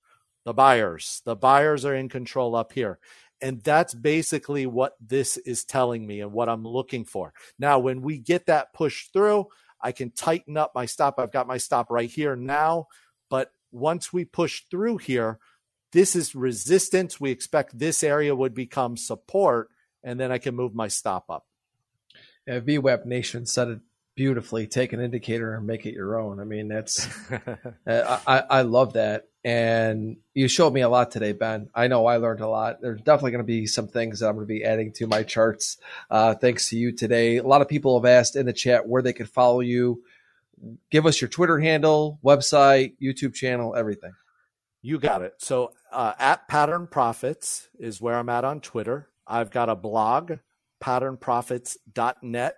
[0.45, 1.21] The buyers.
[1.25, 2.99] The buyers are in control up here.
[3.41, 7.33] And that's basically what this is telling me and what I'm looking for.
[7.57, 9.47] Now, when we get that push through,
[9.81, 11.15] I can tighten up my stop.
[11.17, 12.87] I've got my stop right here now.
[13.29, 15.39] But once we push through here,
[15.91, 17.19] this is resistance.
[17.19, 19.69] We expect this area would become support,
[20.03, 21.45] and then I can move my stop up.
[22.47, 23.79] Yeah, VWAP Nation said it
[24.15, 26.39] beautifully take an indicator and make it your own.
[26.39, 27.07] I mean, that's
[27.87, 31.69] uh, I, I love that, and you showed me a lot today, Ben.
[31.73, 32.81] I know I learned a lot.
[32.81, 35.23] There's definitely going to be some things that I'm going to be adding to my
[35.23, 35.77] charts.
[36.09, 37.37] Uh, thanks to you today.
[37.37, 40.03] A lot of people have asked in the chat where they could follow you.
[40.91, 44.13] Give us your Twitter handle, website, YouTube channel, everything.
[44.81, 45.35] You got it.
[45.39, 49.09] So uh, at Pattern Profits is where I'm at on Twitter.
[49.27, 50.33] I've got a blog,
[50.83, 52.55] patternprofits.net.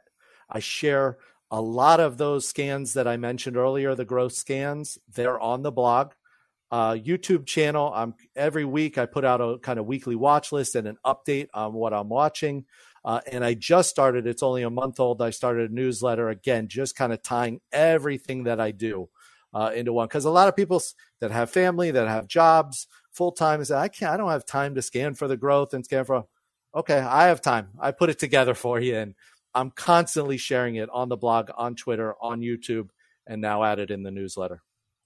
[0.49, 1.17] I share
[1.53, 5.71] A lot of those scans that I mentioned earlier, the growth scans, they're on the
[5.71, 6.13] blog.
[6.71, 7.93] Uh, YouTube channel.
[7.93, 11.49] I'm every week I put out a kind of weekly watch list and an update
[11.53, 12.65] on what I'm watching.
[13.05, 14.25] Uh, and I just started.
[14.25, 15.21] It's only a month old.
[15.21, 19.09] I started a newsletter again, just kind of tying everything that I do
[19.53, 20.07] uh, into one.
[20.07, 20.81] Because a lot of people
[21.21, 24.11] that have family, that have jobs, full time, say, I can't.
[24.11, 26.25] I don't have time to scan for the growth and scan for.
[26.73, 27.67] Okay, I have time.
[27.79, 29.13] I put it together for you, and
[29.55, 32.89] I'm constantly sharing it on the blog, on Twitter, on YouTube,
[33.27, 34.61] and now added in the newsletter.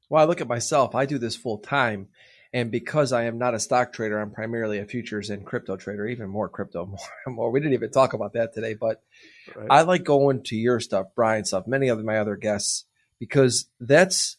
[0.10, 0.96] Well, I look at myself.
[0.96, 2.08] I do this full time.
[2.54, 6.08] And because I am not a stock trader, I'm primarily a futures and crypto trader,
[6.08, 6.86] even more crypto,
[7.26, 7.52] more, more.
[7.52, 9.02] We didn't even talk about that today, but
[9.56, 9.68] right.
[9.70, 12.86] I like going to your stuff, Brian stuff, many of my other guests,
[13.20, 14.38] because that's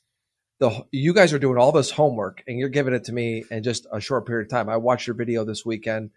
[0.59, 3.63] the, you guys are doing all this homework and you're giving it to me in
[3.63, 4.69] just a short period of time.
[4.69, 6.11] I watched your video this weekend,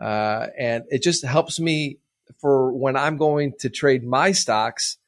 [0.00, 1.98] uh, and it just helps me
[2.38, 4.98] for when I'm going to trade my stocks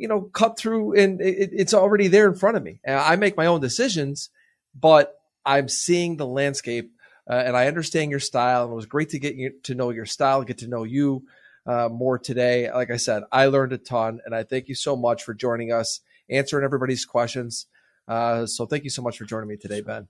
[0.00, 2.80] you know, cut through and it, it's already there in front of me.
[2.86, 4.30] I make my own decisions,
[4.74, 5.14] but
[5.44, 6.92] I'm seeing the landscape
[7.28, 8.64] uh, and I understand your style.
[8.64, 11.24] And it was great to get you to know your style, get to know you
[11.66, 12.70] uh, more today.
[12.72, 15.70] Like I said, I learned a ton and I thank you so much for joining
[15.70, 17.66] us, answering everybody's questions.
[18.08, 20.08] Uh, so thank you so much for joining me today, Ben.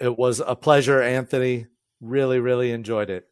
[0.00, 1.66] It was a pleasure, Anthony.
[2.00, 3.26] Really, really enjoyed it.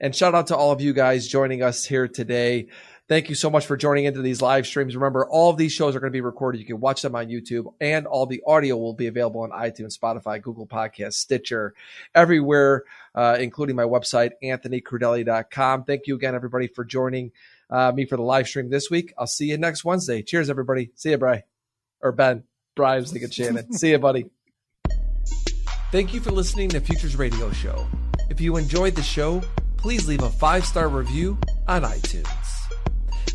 [0.00, 2.68] And shout out to all of you guys joining us here today.
[3.08, 4.96] Thank you so much for joining into these live streams.
[4.96, 6.58] Remember, all of these shows are going to be recorded.
[6.58, 9.96] You can watch them on YouTube, and all the audio will be available on iTunes,
[9.96, 11.72] Spotify, Google Podcasts, Stitcher,
[12.16, 12.82] everywhere,
[13.14, 15.84] uh, including my website, anthonycrudele.com.
[15.84, 17.30] Thank you again, everybody, for joining
[17.70, 19.14] uh, me for the live stream this week.
[19.16, 20.22] I'll see you next Wednesday.
[20.22, 20.90] Cheers, everybody.
[20.96, 21.44] See you, Bry.
[22.00, 22.42] Or Ben.
[22.74, 23.72] Brian's thinking Shannon.
[23.72, 24.26] see you, buddy.
[25.92, 27.86] Thank you for listening to Futures Radio Show.
[28.28, 29.42] If you enjoyed the show,
[29.86, 32.26] please leave a five star review on iTunes.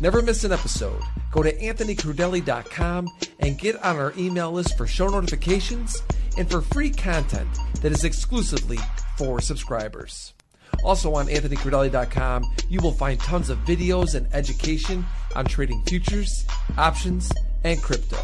[0.02, 1.00] Never miss an episode.
[1.30, 3.08] Go to anthonycrudele.com
[3.40, 6.02] and get on our email list for show notifications
[6.36, 7.48] and for free content
[7.80, 8.78] that is exclusively
[9.16, 10.34] for subscribers.
[10.84, 16.44] Also on anthonycrudele.com, you will find tons of videos and education on trading futures,
[16.76, 17.32] options,
[17.64, 18.18] and crypto.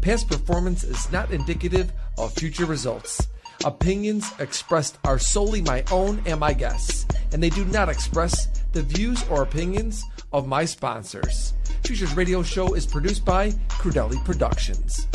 [0.00, 3.28] Past performance is not indicative of future results.
[3.64, 8.82] Opinions expressed are solely my own and my guests, and they do not express the
[8.82, 11.54] views or opinions of my sponsors.
[11.82, 15.08] Futures Radio Show is produced by Crudele Productions.